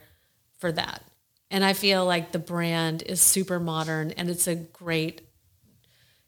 for 0.57 0.71
that, 0.71 1.03
and 1.51 1.63
I 1.65 1.73
feel 1.73 2.05
like 2.05 2.31
the 2.31 2.39
brand 2.39 3.03
is 3.03 3.21
super 3.21 3.59
modern, 3.59 4.11
and 4.11 4.29
it's 4.29 4.47
a 4.47 4.55
great 4.55 5.21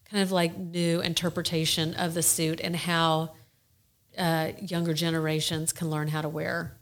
kind 0.10 0.24
of 0.24 0.32
like 0.32 0.58
new 0.58 1.02
interpretation 1.02 1.94
of 1.96 2.14
the 2.14 2.24
suit 2.24 2.62
and 2.62 2.76
how 2.76 3.32
uh, 4.18 4.52
younger 4.62 4.94
generations 4.94 5.74
can 5.74 5.90
learn 5.90 6.08
how 6.08 6.22
to 6.22 6.30
wear 6.30 6.78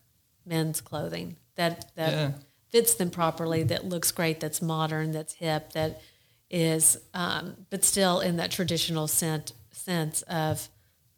men's 0.46 0.80
clothing 0.80 1.36
that 1.56 1.92
that 1.96 2.12
Yeah. 2.14 2.32
fits 2.70 2.94
them 2.96 3.10
properly, 3.10 3.64
that 3.64 3.86
looks 3.86 4.12
great, 4.12 4.40
that's 4.40 4.62
modern, 4.62 5.12
that's 5.12 5.34
hip, 5.34 5.74
that 5.74 6.02
is, 6.50 6.98
um, 7.14 7.66
but 7.70 7.84
still 7.84 8.20
in 8.20 8.38
that 8.38 8.52
traditional 8.52 9.08
sense 9.08 9.54
sense 9.72 10.22
of 10.24 10.70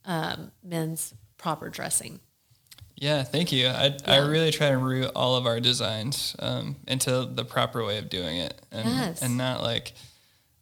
um, 0.07 0.51
men's 0.63 1.13
proper 1.37 1.69
dressing. 1.69 2.19
Yeah, 2.95 3.21
thank 3.21 3.51
you. 3.51 3.67
I, 3.67 3.95
I 4.07 4.17
really 4.17 4.49
try 4.49 4.69
to 4.71 4.77
root 4.77 5.11
all 5.15 5.35
of 5.35 5.45
our 5.45 5.59
designs 5.59 6.35
um, 6.39 6.77
into 6.87 7.25
the 7.31 7.45
proper 7.45 7.85
way 7.85 7.99
of 7.99 8.09
doing 8.09 8.37
it, 8.37 8.59
and 8.71 8.89
Yes. 8.89 9.21
and 9.21 9.37
not 9.37 9.61
like 9.61 9.93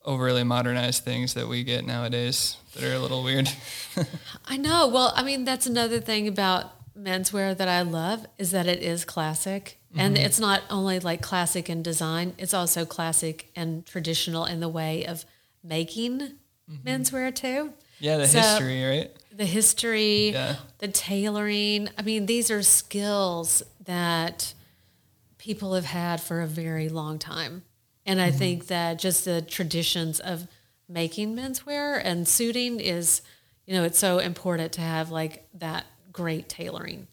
overly 0.04 0.44
modernized 0.44 1.04
things 1.06 1.34
that 1.36 1.48
we 1.48 1.64
get 1.64 1.86
nowadays 1.86 2.58
that 2.74 2.84
are 2.84 2.94
a 2.94 3.00
little 3.00 3.24
weird. 3.24 3.48
I 4.46 4.58
know. 4.58 4.88
Well, 4.90 5.14
I 5.16 5.24
mean, 5.24 5.46
that's 5.46 5.66
another 5.66 6.02
thing 6.02 6.28
about 6.28 6.72
menswear 6.98 7.56
that 7.58 7.68
I 7.70 7.82
love 7.84 8.26
is 8.38 8.52
that 8.52 8.68
it 8.68 8.82
is 8.84 9.06
classic. 9.06 9.80
And 9.98 10.18
it's 10.18 10.42
not 10.42 10.62
only 10.70 11.00
like 11.00 11.22
classic 11.22 11.70
in 11.70 11.82
design, 11.82 12.34
it's 12.38 12.54
also 12.54 12.84
classic 12.84 13.50
and 13.56 13.86
traditional 13.86 14.44
in 14.44 14.60
the 14.60 14.68
way 14.68 15.06
of 15.06 15.24
making 15.64 16.34
menswear 16.86 17.34
too. 17.34 17.72
yeah, 18.00 18.18
the 18.18 18.28
So- 18.28 18.40
history, 18.42 18.84
right? 18.84 19.12
The 19.36 19.46
history, 19.46 20.30
Yeah. 20.30 20.56
the 20.78 20.88
tailoring. 20.88 21.90
I 21.98 22.02
mean, 22.02 22.26
these 22.26 22.50
are 22.50 22.64
skills 22.64 23.64
that 23.84 24.54
people 25.38 25.74
have 25.74 25.86
had 25.86 26.22
for 26.22 26.42
a 26.42 26.48
very 26.48 26.90
long 26.90 27.20
time. 27.20 27.64
And 28.06 28.22
I 28.22 28.30
mm-hmm. 28.30 28.38
think 28.38 28.68
that 28.68 29.00
just 29.00 29.26
the 29.26 29.42
traditions 29.42 30.20
of 30.20 30.48
making 30.88 31.36
menswear 31.36 32.00
and 32.04 32.28
suiting 32.28 32.80
is, 32.80 33.22
you 33.66 33.74
know, 33.74 33.84
it's 33.84 34.00
so 34.00 34.20
important 34.20 34.72
to 34.74 34.82
have 34.82 35.12
like 35.12 35.48
that 35.56 35.86
great 36.12 36.48
tailoring. 36.48 37.08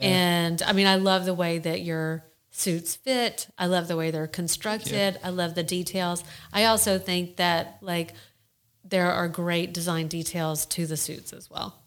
And 0.00 0.60
I 0.62 0.72
mean, 0.72 0.86
I 0.88 0.96
love 0.96 1.24
the 1.24 1.34
way 1.34 1.58
that 1.58 1.82
your 1.82 2.24
suits 2.50 2.96
fit. 2.96 3.48
I 3.56 3.66
love 3.66 3.88
the 3.88 3.96
way 3.96 4.10
they're 4.10 4.26
constructed. 4.26 5.18
I 5.22 5.28
love 5.30 5.54
the 5.54 5.62
details. 5.62 6.24
I 6.52 6.64
also 6.64 6.98
think 6.98 7.36
that 7.36 7.78
like 7.80 8.14
there 8.84 9.10
are 9.10 9.28
great 9.28 9.72
design 9.72 10.08
details 10.08 10.66
to 10.66 10.86
the 10.86 10.96
suits 10.96 11.32
as 11.32 11.50
well 11.50 11.82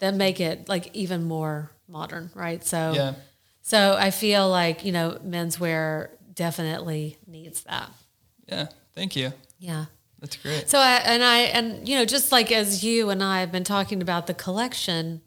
that 0.00 0.14
make 0.14 0.40
it 0.40 0.68
like 0.68 0.94
even 0.94 1.24
more 1.24 1.70
modern, 1.88 2.30
right? 2.34 2.64
So 2.64 2.92
Yeah. 2.94 3.14
so 3.62 3.96
I 3.98 4.10
feel 4.10 4.48
like, 4.48 4.84
you 4.84 4.92
know, 4.92 5.18
menswear 5.24 6.10
definitely 6.34 7.18
needs 7.26 7.62
that. 7.62 7.90
Yeah, 8.46 8.68
thank 8.94 9.16
you. 9.16 9.32
Yeah. 9.58 9.86
That's 10.20 10.36
great. 10.36 10.68
So 10.68 10.78
I 10.78 10.96
and 10.96 11.22
I 11.22 11.38
and 11.38 11.88
you 11.88 11.96
know 11.96 12.04
just 12.04 12.32
like 12.32 12.50
as 12.50 12.82
you 12.82 13.10
and 13.10 13.22
I 13.22 13.40
have 13.40 13.52
been 13.52 13.64
talking 13.64 14.00
about 14.00 14.26
the 14.26 14.34
collection, 14.34 15.20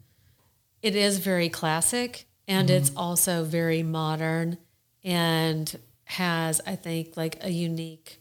it 0.82 0.96
is 0.96 1.18
very 1.18 1.48
classic 1.48 2.26
and 2.48 2.68
mm-hmm. 2.68 2.76
it's 2.76 2.92
also 2.96 3.44
very 3.44 3.82
modern 3.82 4.58
and 5.04 5.78
has 6.04 6.60
I 6.66 6.74
think 6.76 7.16
like 7.16 7.38
a 7.42 7.50
unique 7.50 8.19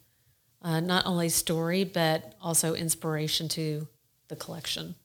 uh, 0.62 0.80
not 0.80 1.06
only 1.06 1.30
story 1.30 1.84
but 1.84 2.36
also 2.41 2.74
inspiration 2.74 3.48
to 3.50 3.88
the 4.28 4.36
collection. 4.36 4.95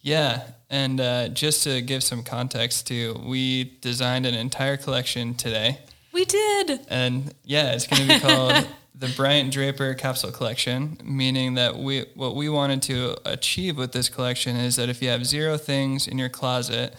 Yeah, 0.00 0.42
and 0.68 1.00
uh, 1.00 1.28
just 1.28 1.64
to 1.64 1.80
give 1.80 2.02
some 2.02 2.22
context 2.22 2.86
too, 2.86 3.18
we 3.24 3.78
designed 3.80 4.26
an 4.26 4.34
entire 4.34 4.76
collection 4.76 5.34
today. 5.34 5.78
We 6.12 6.26
did. 6.26 6.80
And 6.88 7.34
yeah, 7.42 7.72
it's 7.72 7.86
going 7.86 8.02
to 8.02 8.14
be 8.14 8.20
called 8.20 8.68
the 8.94 9.08
Bryant 9.16 9.50
Draper 9.52 9.94
Capsule 9.94 10.30
Collection, 10.30 10.98
meaning 11.02 11.54
that 11.54 11.76
we 11.76 12.04
what 12.14 12.36
we 12.36 12.48
wanted 12.48 12.82
to 12.82 13.16
achieve 13.24 13.76
with 13.78 13.92
this 13.92 14.08
collection 14.08 14.56
is 14.56 14.76
that 14.76 14.88
if 14.88 15.02
you 15.02 15.08
have 15.08 15.26
zero 15.26 15.56
things 15.56 16.06
in 16.06 16.18
your 16.18 16.28
closet, 16.28 16.94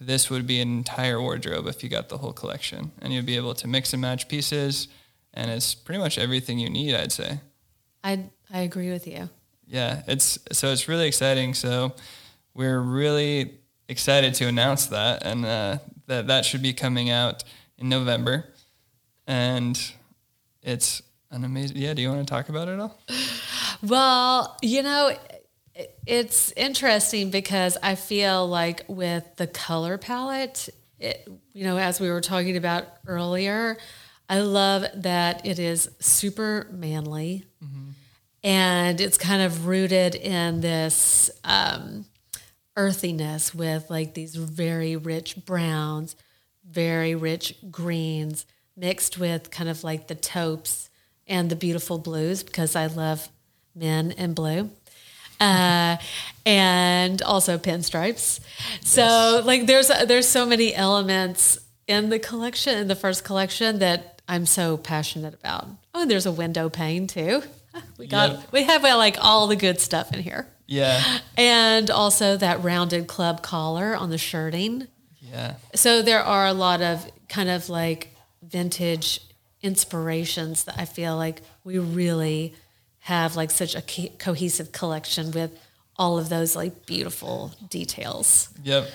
this 0.00 0.30
would 0.30 0.46
be 0.46 0.60
an 0.60 0.68
entire 0.68 1.20
wardrobe 1.20 1.66
if 1.66 1.82
you 1.82 1.88
got 1.88 2.08
the 2.08 2.18
whole 2.18 2.32
collection, 2.32 2.92
and 3.00 3.12
you'd 3.12 3.26
be 3.26 3.36
able 3.36 3.54
to 3.54 3.66
mix 3.66 3.92
and 3.92 4.00
match 4.02 4.28
pieces, 4.28 4.88
and 5.34 5.50
it's 5.50 5.74
pretty 5.74 5.98
much 5.98 6.18
everything 6.18 6.58
you 6.58 6.70
need, 6.70 6.94
I'd 6.94 7.10
say. 7.12 7.40
I 8.02 8.24
I 8.52 8.60
agree 8.60 8.90
with 8.90 9.06
you. 9.06 9.28
Yeah, 9.66 10.02
it's 10.06 10.38
so 10.52 10.72
it's 10.72 10.88
really 10.88 11.06
exciting. 11.06 11.54
So 11.54 11.94
we're 12.54 12.80
really 12.80 13.58
excited 13.88 14.34
to 14.34 14.46
announce 14.46 14.86
that, 14.86 15.24
and 15.24 15.44
uh, 15.44 15.78
that 16.06 16.26
that 16.26 16.44
should 16.44 16.62
be 16.62 16.72
coming 16.72 17.10
out 17.10 17.44
in 17.78 17.88
November, 17.88 18.52
and 19.26 19.80
it's 20.62 21.02
an 21.30 21.44
amazing. 21.44 21.76
Yeah, 21.76 21.94
do 21.94 22.02
you 22.02 22.08
want 22.08 22.26
to 22.26 22.30
talk 22.30 22.48
about 22.48 22.68
it 22.68 22.80
all? 22.80 22.98
Well, 23.82 24.58
you 24.60 24.82
know, 24.82 25.16
it's 26.06 26.52
interesting 26.52 27.30
because 27.30 27.78
I 27.82 27.94
feel 27.94 28.46
like 28.46 28.84
with 28.88 29.24
the 29.36 29.46
color 29.46 29.96
palette, 29.96 30.68
it, 30.98 31.26
you 31.54 31.64
know, 31.64 31.78
as 31.78 32.00
we 32.00 32.10
were 32.10 32.20
talking 32.20 32.56
about 32.56 32.84
earlier, 33.06 33.78
I 34.28 34.40
love 34.40 34.84
that 34.96 35.46
it 35.46 35.58
is 35.58 35.90
super 35.98 36.68
manly 36.70 37.44
and 38.42 39.00
it's 39.00 39.18
kind 39.18 39.42
of 39.42 39.66
rooted 39.66 40.14
in 40.14 40.60
this 40.60 41.30
um, 41.44 42.06
earthiness 42.76 43.54
with 43.54 43.90
like 43.90 44.14
these 44.14 44.34
very 44.34 44.96
rich 44.96 45.44
browns, 45.44 46.16
very 46.64 47.14
rich 47.14 47.54
greens 47.70 48.46
mixed 48.76 49.18
with 49.18 49.50
kind 49.50 49.68
of 49.68 49.84
like 49.84 50.08
the 50.08 50.14
taupes 50.14 50.88
and 51.26 51.50
the 51.50 51.56
beautiful 51.56 51.98
blues 51.98 52.42
because 52.42 52.74
I 52.74 52.86
love 52.86 53.28
men 53.74 54.12
in 54.12 54.34
blue. 54.34 54.70
Uh, 55.38 55.96
and 56.44 57.22
also 57.22 57.56
pinstripes. 57.56 58.40
So 58.82 59.42
like 59.44 59.66
there's 59.66 59.88
there's 60.06 60.28
so 60.28 60.44
many 60.44 60.74
elements 60.74 61.58
in 61.86 62.10
the 62.10 62.18
collection 62.18 62.76
in 62.76 62.88
the 62.88 62.94
first 62.94 63.24
collection 63.24 63.78
that 63.78 64.20
I'm 64.28 64.44
so 64.44 64.76
passionate 64.76 65.32
about. 65.32 65.66
Oh, 65.94 66.02
and 66.02 66.10
there's 66.10 66.26
a 66.26 66.32
window 66.32 66.68
pane 66.68 67.06
too. 67.06 67.42
We 67.98 68.06
got 68.06 68.30
Yep. 68.30 68.52
we 68.52 68.62
have 68.64 68.84
uh, 68.84 68.96
like 68.96 69.16
all 69.20 69.46
the 69.46 69.56
good 69.56 69.80
stuff 69.80 70.12
in 70.12 70.20
here. 70.22 70.46
Yeah, 70.66 71.02
And 71.36 71.90
also 71.90 72.36
that 72.36 72.62
rounded 72.62 73.08
club 73.08 73.42
collar 73.42 73.96
on 73.96 74.10
the 74.10 74.18
shirting. 74.18 74.86
yeah, 75.20 75.54
So 75.74 76.00
there 76.00 76.22
are 76.22 76.46
a 76.46 76.52
lot 76.52 76.80
of 76.80 77.10
kind 77.28 77.48
of 77.48 77.68
like 77.68 78.14
vintage 78.40 79.20
inspirations 79.62 80.64
that 80.64 80.78
I 80.78 80.84
feel 80.84 81.16
like 81.16 81.42
we 81.64 81.78
really 81.78 82.54
have 83.00 83.34
like 83.36 83.50
such 83.50 83.74
a 83.74 83.82
co- 83.82 84.12
cohesive 84.18 84.72
collection 84.72 85.30
with 85.32 85.50
all 85.96 86.18
of 86.18 86.28
those 86.28 86.54
like 86.56 86.86
beautiful 86.86 87.52
details. 87.68 88.48
yep. 88.62 88.88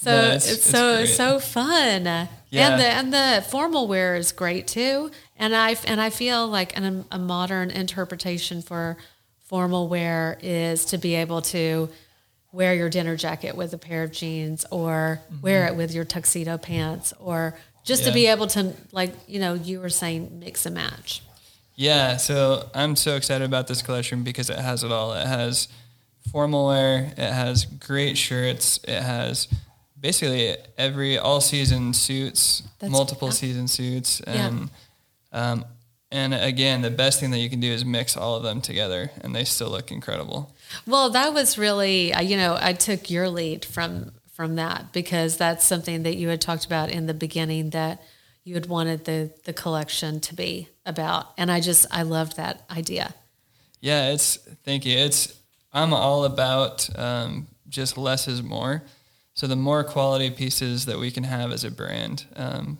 So 0.00 0.10
No, 0.12 0.30
it's, 0.34 0.46
it's- 0.46 0.62
so 0.62 0.96
great. 0.98 1.06
so 1.08 1.38
fun. 1.40 2.04
Yeah. 2.04 2.28
And 2.70 2.80
the 2.80 2.86
and 2.86 3.12
the 3.12 3.44
formal 3.50 3.88
wear 3.88 4.14
is 4.16 4.30
great 4.32 4.66
too. 4.68 5.10
And 5.36 5.54
I 5.54 5.76
and 5.86 6.00
I 6.00 6.10
feel 6.10 6.46
like 6.46 6.76
an, 6.78 7.04
a 7.10 7.18
modern 7.18 7.70
interpretation 7.70 8.62
for 8.62 8.96
formal 9.46 9.88
wear 9.88 10.38
is 10.40 10.84
to 10.86 10.98
be 10.98 11.14
able 11.16 11.42
to 11.42 11.88
wear 12.52 12.74
your 12.74 12.88
dinner 12.88 13.16
jacket 13.16 13.56
with 13.56 13.72
a 13.74 13.78
pair 13.78 14.02
of 14.04 14.12
jeans 14.12 14.64
or 14.70 15.20
wear 15.42 15.66
it 15.66 15.74
with 15.76 15.92
your 15.94 16.04
tuxedo 16.04 16.56
pants 16.58 17.12
or 17.18 17.54
just 17.84 18.04
to 18.04 18.10
Mm-hmm. 18.10 18.14
Be 18.14 18.26
able 18.28 18.46
to 18.48 18.72
like 18.92 19.12
you 19.26 19.40
know 19.40 19.54
you 19.54 19.80
were 19.80 19.90
saying 19.90 20.38
mix 20.38 20.64
and 20.64 20.74
match. 20.76 21.22
Yeah, 21.74 22.16
so 22.18 22.68
I'm 22.74 22.96
so 22.96 23.16
excited 23.16 23.44
about 23.44 23.66
this 23.68 23.82
collection 23.82 24.22
because 24.22 24.48
it 24.48 24.58
has 24.58 24.82
it 24.84 24.90
all. 24.92 25.12
It 25.12 25.26
has 25.26 25.68
formal 26.32 26.66
wear, 26.68 27.12
it 27.16 27.32
has 27.32 27.64
great 27.66 28.16
shirts, 28.18 28.80
it 28.84 29.00
has 29.02 29.48
basically 30.00 30.56
every 30.76 31.18
all 31.18 31.40
season 31.40 31.92
suits, 31.94 32.62
That's- 32.78 32.90
multiple 32.90 33.28
yeah. 33.28 33.34
season 33.34 33.68
suits, 33.68 34.20
Yeah. 34.26 34.46
and 34.46 34.70
um, 35.32 35.64
and 36.10 36.32
again, 36.32 36.80
the 36.80 36.90
best 36.90 37.20
thing 37.20 37.30
that 37.32 37.38
you 37.38 37.50
can 37.50 37.60
do 37.60 37.70
is 37.70 37.84
mix 37.84 38.16
all 38.16 38.34
of 38.36 38.42
them 38.42 38.60
together, 38.62 39.10
and 39.20 39.34
they 39.36 39.44
still 39.44 39.68
look 39.70 39.90
incredible. 39.92 40.54
Well, 40.86 41.10
that 41.10 41.34
was 41.34 41.58
really, 41.58 42.14
uh, 42.14 42.22
you 42.22 42.36
know, 42.36 42.56
I 42.58 42.72
took 42.72 43.10
your 43.10 43.28
lead 43.28 43.64
from 43.64 44.12
from 44.32 44.54
that 44.54 44.92
because 44.92 45.36
that's 45.36 45.64
something 45.66 46.04
that 46.04 46.16
you 46.16 46.28
had 46.28 46.40
talked 46.40 46.64
about 46.64 46.90
in 46.90 47.06
the 47.06 47.14
beginning 47.14 47.70
that 47.70 48.00
you 48.44 48.54
had 48.54 48.66
wanted 48.66 49.04
the 49.04 49.30
the 49.44 49.52
collection 49.52 50.20
to 50.20 50.34
be 50.34 50.68
about, 50.86 51.32
and 51.36 51.50
I 51.50 51.60
just 51.60 51.86
I 51.90 52.02
loved 52.02 52.36
that 52.36 52.64
idea. 52.70 53.14
Yeah, 53.80 54.12
it's 54.12 54.36
thank 54.64 54.86
you. 54.86 54.96
It's 54.96 55.34
I'm 55.72 55.92
all 55.92 56.24
about 56.24 56.88
um, 56.98 57.48
just 57.68 57.98
less 57.98 58.26
is 58.28 58.42
more. 58.42 58.82
So 59.38 59.46
the 59.46 59.54
more 59.54 59.84
quality 59.84 60.30
pieces 60.30 60.86
that 60.86 60.98
we 60.98 61.12
can 61.12 61.22
have 61.22 61.52
as 61.52 61.62
a 61.62 61.70
brand, 61.70 62.24
um, 62.34 62.78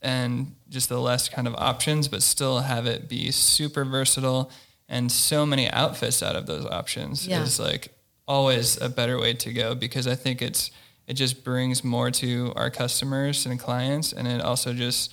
and 0.00 0.54
just 0.68 0.88
the 0.88 1.00
less 1.00 1.28
kind 1.28 1.48
of 1.48 1.56
options, 1.56 2.06
but 2.06 2.22
still 2.22 2.60
have 2.60 2.86
it 2.86 3.08
be 3.08 3.32
super 3.32 3.84
versatile 3.84 4.48
and 4.88 5.10
so 5.10 5.44
many 5.44 5.68
outfits 5.68 6.22
out 6.22 6.36
of 6.36 6.46
those 6.46 6.64
options 6.66 7.26
Yeah. 7.26 7.42
is 7.42 7.58
like 7.58 7.88
always 8.28 8.80
a 8.80 8.88
better 8.88 9.18
way 9.18 9.34
to 9.34 9.52
go 9.52 9.74
because 9.74 10.06
I 10.06 10.14
think 10.14 10.40
it's 10.40 10.70
it 11.08 11.14
just 11.14 11.42
brings 11.42 11.82
more 11.82 12.12
to 12.12 12.52
our 12.54 12.70
customers 12.70 13.44
and 13.44 13.58
clients, 13.58 14.12
and 14.12 14.28
it 14.28 14.40
also 14.40 14.72
just 14.74 15.12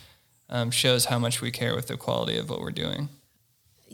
um, 0.51 0.69
shows 0.69 1.05
how 1.05 1.17
much 1.17 1.41
we 1.41 1.49
care 1.49 1.75
with 1.75 1.87
the 1.87 1.97
quality 1.97 2.37
of 2.37 2.47
what 2.47 2.61
we're 2.61 2.69
doing. 2.69 3.09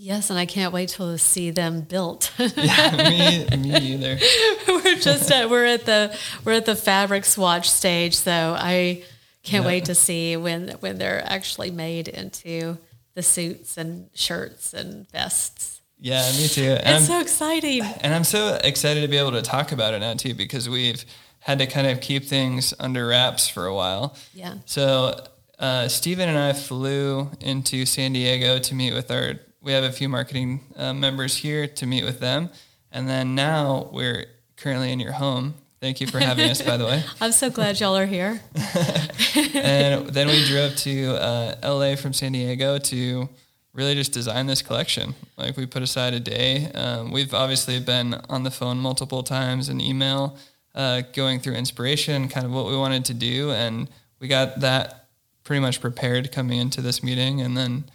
Yes, 0.03 0.31
and 0.31 0.39
I 0.39 0.47
can't 0.47 0.73
wait 0.73 0.89
to 0.89 1.15
see 1.19 1.51
them 1.51 1.81
built. 1.81 2.31
Yeah, 2.39 3.09
me, 3.09 3.45
me 3.57 3.75
either. 3.93 4.17
we're 4.67 4.95
just 4.95 5.31
at 5.31 5.47
we're 5.47 5.65
at 5.65 5.85
the 5.85 6.17
we're 6.43 6.53
at 6.53 6.65
the 6.65 6.75
fabric 6.75 7.23
swatch 7.23 7.69
stage, 7.69 8.15
so 8.15 8.55
I 8.57 9.03
can't 9.43 9.63
Yeah. 9.63 9.67
wait 9.67 9.85
to 9.85 9.93
see 9.95 10.35
when 10.37 10.69
when 10.79 10.97
they're 10.97 11.23
actually 11.23 11.69
made 11.69 12.07
into 12.07 12.79
the 13.13 13.21
suits 13.21 13.77
and 13.77 14.09
shirts 14.15 14.73
and 14.73 15.07
vests. 15.11 15.81
Yeah, 15.99 16.31
me 16.31 16.47
too. 16.47 16.63
And 16.63 16.79
It's 16.97 17.09
I'm, 17.09 17.15
so 17.17 17.19
exciting. 17.21 17.81
and 18.01 18.11
I'm 18.15 18.23
so 18.23 18.59
excited 18.63 19.01
to 19.01 19.07
be 19.07 19.17
able 19.17 19.33
to 19.33 19.43
talk 19.43 19.71
about 19.71 19.93
it 19.93 19.99
now 19.99 20.15
too 20.15 20.33
because 20.33 20.67
we've 20.67 21.05
had 21.41 21.59
to 21.59 21.67
kind 21.67 21.85
of 21.85 22.01
keep 22.01 22.25
things 22.25 22.73
under 22.79 23.05
wraps 23.05 23.47
for 23.47 23.67
a 23.67 23.75
while. 23.75 24.15
Yeah. 24.33 24.55
So 24.65 25.23
uh, 25.59 25.87
Stephen 25.89 26.27
and 26.27 26.39
I 26.39 26.53
flew 26.53 27.29
into 27.39 27.85
San 27.85 28.13
Diego 28.13 28.57
to 28.57 28.73
meet 28.73 28.95
with 28.95 29.11
our. 29.11 29.35
We 29.61 29.73
have 29.73 29.83
a 29.83 29.91
few 29.91 30.09
marketing 30.09 30.61
uh, 30.75 30.93
members 30.93 31.37
here 31.37 31.67
to 31.67 31.85
meet 31.85 32.03
with 32.03 32.19
them, 32.19 32.49
and 32.91 33.07
then 33.07 33.35
now 33.35 33.89
we're 33.91 34.25
currently 34.57 34.91
in 34.91 34.99
your 34.99 35.11
home. 35.11 35.53
Thank 35.79 36.01
you 36.01 36.07
for 36.07 36.19
having 36.19 36.49
us, 36.49 36.61
by 36.61 36.77
the 36.77 36.85
way. 36.85 37.03
I'm 37.21 37.31
so 37.31 37.49
glad 37.49 37.79
y'all 37.79 37.97
are 37.97 38.05
here. 38.05 38.41
And 39.53 40.07
then 40.09 40.27
we 40.27 40.43
drove 40.45 40.75
to 40.77 41.15
uh, 41.15 41.55
LA 41.63 41.95
from 41.95 42.13
San 42.13 42.33
Diego 42.33 42.77
to 42.77 43.29
really 43.73 43.95
just 43.95 44.11
design 44.11 44.47
this 44.47 44.61
collection. 44.61 45.15
Like 45.37 45.55
we 45.55 45.65
put 45.65 45.81
aside 45.81 46.13
a 46.13 46.19
day. 46.19 46.71
Um, 46.73 47.11
we've 47.11 47.33
obviously 47.33 47.79
been 47.79 48.15
on 48.29 48.43
the 48.43 48.51
phone 48.51 48.77
multiple 48.77 49.23
times 49.23 49.69
and 49.69 49.81
email, 49.81 50.37
uh, 50.75 51.01
going 51.13 51.39
through 51.39 51.53
inspiration, 51.53 52.27
kind 52.27 52.45
of 52.45 52.51
what 52.51 52.65
we 52.67 52.75
wanted 52.75 53.05
to 53.05 53.13
do, 53.13 53.51
and 53.51 53.89
we 54.19 54.27
got 54.27 54.59
that 54.59 55.07
pretty 55.43 55.61
much 55.61 55.79
prepared 55.79 56.31
coming 56.31 56.59
into 56.59 56.81
this 56.81 57.01
meeting. 57.03 57.41
And 57.41 57.55
then, 57.55 57.85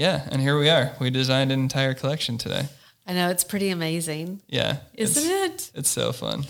yeah, 0.00 0.26
and 0.32 0.40
here 0.40 0.58
we 0.58 0.70
are. 0.70 0.92
We 0.98 1.10
designed 1.10 1.52
an 1.52 1.60
entire 1.60 1.92
collection 1.92 2.38
today. 2.38 2.66
I 3.06 3.12
know 3.12 3.28
it's 3.28 3.44
pretty 3.44 3.68
amazing, 3.68 4.40
Yeah, 4.48 4.78
isn't 4.94 5.30
it's, 5.30 5.68
it? 5.68 5.78
It's 5.80 5.88
so 5.90 6.12
fun. 6.12 6.44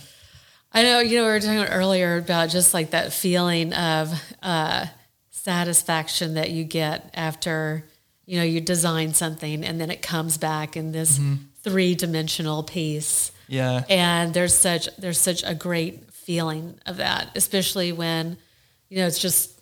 I 0.72 0.82
know, 0.84 1.00
you 1.00 1.16
know, 1.16 1.24
we 1.24 1.30
were 1.32 1.40
talking 1.40 1.64
earlier 1.64 2.16
about 2.18 2.50
just 2.50 2.72
like 2.74 2.90
that 2.90 3.12
feeling 3.12 3.72
of 3.72 4.12
uh, 4.40 4.86
satisfaction 5.30 6.34
that 6.34 6.50
you 6.50 6.62
get 6.62 7.10
after, 7.14 7.84
you 8.24 8.38
know, 8.38 8.44
you 8.44 8.60
design 8.60 9.12
something 9.14 9.64
and 9.64 9.80
then 9.80 9.90
it 9.90 10.00
comes 10.00 10.38
back 10.38 10.76
in 10.76 10.92
this 10.92 11.18
three 11.64 11.96
dimensional 11.96 12.62
piece. 12.62 13.32
Yeah, 13.48 13.82
And 13.88 14.32
there's 14.32 14.54
such 14.54 14.88
there's 14.96 15.18
such 15.18 15.42
a 15.44 15.56
great 15.56 16.12
feeling 16.12 16.78
of 16.86 16.98
that, 16.98 17.30
especially 17.34 17.90
when, 17.90 18.36
you 18.88 18.98
know, 18.98 19.08
it's 19.08 19.18
just 19.18 19.58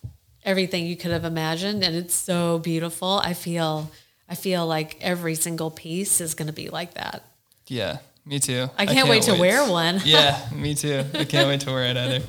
everything 0.49 0.87
you 0.87 0.97
could 0.97 1.11
have 1.11 1.25
imagined 1.27 1.85
and 1.85 1.95
it's 1.95 2.15
so 2.15 2.59
beautiful. 2.59 3.21
I 3.23 3.35
feel 3.35 3.91
I 4.29 4.35
feel 4.35 4.67
like 4.67 4.97
every 5.01 5.35
single 5.35 5.71
piece 5.71 6.21
is 6.21 6.35
going 6.35 6.49
to 6.49 6.53
be 6.55 6.69
like 6.71 6.95
that. 6.95 7.23
yeah, 7.67 7.99
me 8.25 8.39
too. 8.39 8.69
I 8.77 8.85
can't, 8.87 9.09
wait 9.09 9.23
to 9.25 9.35
wear 9.35 9.67
one. 9.69 10.01
Yeah, 10.05 10.39
me 10.55 10.75
too. 10.75 11.05
I 11.15 11.25
can't 11.25 11.49
wait 11.49 11.61
to 11.61 11.71
wear 11.71 11.85
it 11.85 11.97
either. 11.97 12.25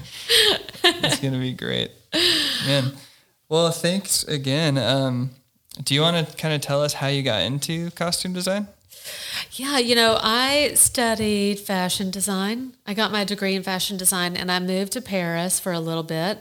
It's 0.83 1.19
gonna 1.19 1.39
be 1.39 1.53
great, 1.53 1.91
man. 2.65 2.93
Well, 3.49 3.71
thanks 3.71 4.23
again. 4.23 4.77
Um, 4.77 5.31
do 5.83 5.93
you 5.95 6.01
want 6.01 6.15
to 6.27 6.37
kind 6.37 6.53
of 6.53 6.61
tell 6.61 6.81
us 6.83 6.93
how 6.93 7.07
you 7.07 7.23
got 7.23 7.41
into 7.43 7.89
costume 7.91 8.33
design? 8.33 8.67
Yeah, 9.53 9.77
you 9.77 9.95
know, 9.95 10.17
I 10.21 10.71
studied 10.75 11.59
fashion 11.59 12.11
design. 12.11 12.73
I 12.85 12.93
got 12.93 13.11
my 13.11 13.23
degree 13.23 13.55
in 13.55 13.63
fashion 13.63 13.97
design 13.97 14.35
and 14.37 14.51
I 14.51 14.59
moved 14.59 14.93
to 14.93 15.01
Paris 15.01 15.59
for 15.59 15.71
a 15.71 15.79
little 15.79 16.03
bit. 16.03 16.39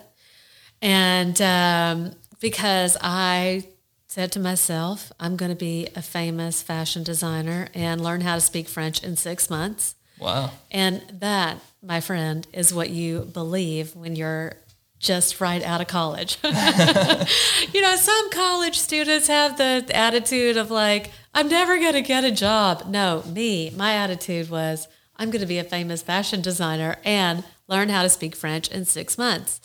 And 0.81 1.41
um, 1.43 2.13
because 2.41 2.97
I 3.01 3.65
said 4.07 4.33
to 4.33 4.41
myself, 4.41 5.13
I'm 5.21 5.37
going 5.37 5.51
to 5.51 5.57
be 5.57 5.89
a 5.95 6.03
famous 6.03 6.63
fashion 6.63 7.03
designer 7.03 7.69
and 7.75 8.01
learn 8.01 8.23
how 8.23 8.37
to 8.37 8.41
speak 8.41 8.69
French 8.69 9.03
in 9.05 9.17
six 9.17 9.51
months. 9.51 9.95
Wow. 10.19 10.51
And 10.71 11.03
that, 11.21 11.59
my 11.83 12.01
friend, 12.01 12.47
is 12.53 12.73
what 12.73 12.91
you 12.91 13.21
believe 13.21 13.95
when 13.95 14.17
you're 14.17 14.55
just 14.99 15.41
right 15.41 15.63
out 15.63 15.81
of 15.81 15.87
college. 15.87 16.39
you 16.43 17.81
know, 17.81 17.97
some 17.97 18.31
college 18.31 18.79
students 18.79 19.29
have 19.29 19.57
the 19.57 19.87
attitude 19.95 20.57
of 20.57 20.71
like, 20.71 21.13
I'm 21.35 21.49
never 21.49 21.79
going 21.79 21.93
to 21.93 22.03
get 22.03 22.25
a 22.25 22.33
job. 22.33 22.87
No, 22.89 23.23
me, 23.27 23.71
my 23.71 23.93
attitude 23.95 24.51
was, 24.51 24.89
I'm 25.17 25.31
going 25.31 25.41
to 25.41 25.47
be 25.47 25.59
a 25.59 25.65
famous 25.65 26.03
fashion 26.03 26.41
designer 26.41 26.97
and 27.05 27.45
learn 27.69 27.91
how 27.91 28.03
to 28.03 28.09
speak 28.09 28.35
French 28.35 28.69
in 28.69 28.85
six 28.85 29.17
months. 29.17 29.61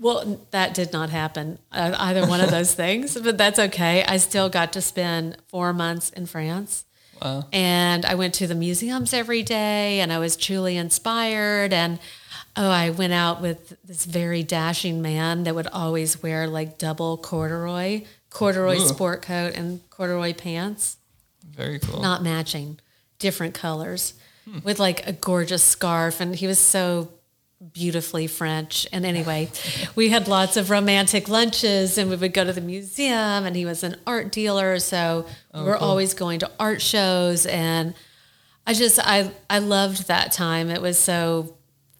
Well, 0.00 0.46
that 0.52 0.74
did 0.74 0.92
not 0.92 1.10
happen, 1.10 1.58
uh, 1.72 1.94
either 1.98 2.26
one 2.26 2.40
of 2.40 2.50
those 2.50 2.74
things, 2.82 3.18
but 3.20 3.36
that's 3.36 3.58
okay. 3.58 4.04
I 4.04 4.16
still 4.18 4.48
got 4.48 4.72
to 4.74 4.80
spend 4.80 5.36
four 5.48 5.72
months 5.72 6.10
in 6.10 6.26
France. 6.26 6.84
Wow. 7.20 7.46
And 7.52 8.04
I 8.06 8.14
went 8.14 8.34
to 8.34 8.46
the 8.46 8.54
museums 8.54 9.12
every 9.12 9.42
day 9.42 10.00
and 10.00 10.12
I 10.12 10.18
was 10.18 10.36
truly 10.36 10.76
inspired. 10.76 11.72
And 11.72 11.98
oh, 12.56 12.70
I 12.70 12.90
went 12.90 13.12
out 13.12 13.40
with 13.40 13.76
this 13.84 14.04
very 14.04 14.44
dashing 14.44 15.02
man 15.02 15.42
that 15.42 15.54
would 15.54 15.66
always 15.66 16.22
wear 16.22 16.46
like 16.46 16.78
double 16.78 17.16
corduroy, 17.16 18.02
corduroy 18.30 18.76
Ooh. 18.76 18.86
sport 18.86 19.22
coat 19.22 19.54
and 19.56 19.80
corduroy 19.90 20.32
pants, 20.32 20.96
Very 21.44 21.80
cool. 21.80 22.00
not 22.00 22.22
matching, 22.22 22.78
different 23.18 23.54
colors, 23.54 24.14
with 24.62 24.78
like 24.78 25.06
a 25.06 25.12
gorgeous 25.12 25.62
scarf. 25.64 26.20
And 26.20 26.36
he 26.36 26.46
was 26.46 26.58
so 26.60 27.08
beautifully 27.72 28.26
French. 28.26 28.86
And 28.92 29.04
anyway, 29.04 29.50
we 29.96 30.10
had 30.10 30.28
lots 30.28 30.56
of 30.56 30.70
romantic 30.70 31.28
lunches 31.28 31.98
and 31.98 32.08
we 32.08 32.16
would 32.16 32.32
go 32.32 32.44
to 32.44 32.52
the 32.52 32.60
museum 32.60 33.46
and 33.46 33.56
he 33.56 33.64
was 33.64 33.82
an 33.82 33.96
art 34.06 34.30
dealer. 34.30 34.78
So 34.78 35.26
we 35.52 35.62
were 35.62 35.76
always 35.76 36.14
going 36.14 36.40
to 36.40 36.50
art 36.60 36.80
shows 36.80 37.46
and 37.46 37.94
I 38.66 38.74
just 38.74 39.00
I 39.02 39.30
I 39.48 39.60
loved 39.60 40.08
that 40.08 40.30
time. 40.30 40.70
It 40.70 40.82
was 40.82 40.98
so 40.98 41.56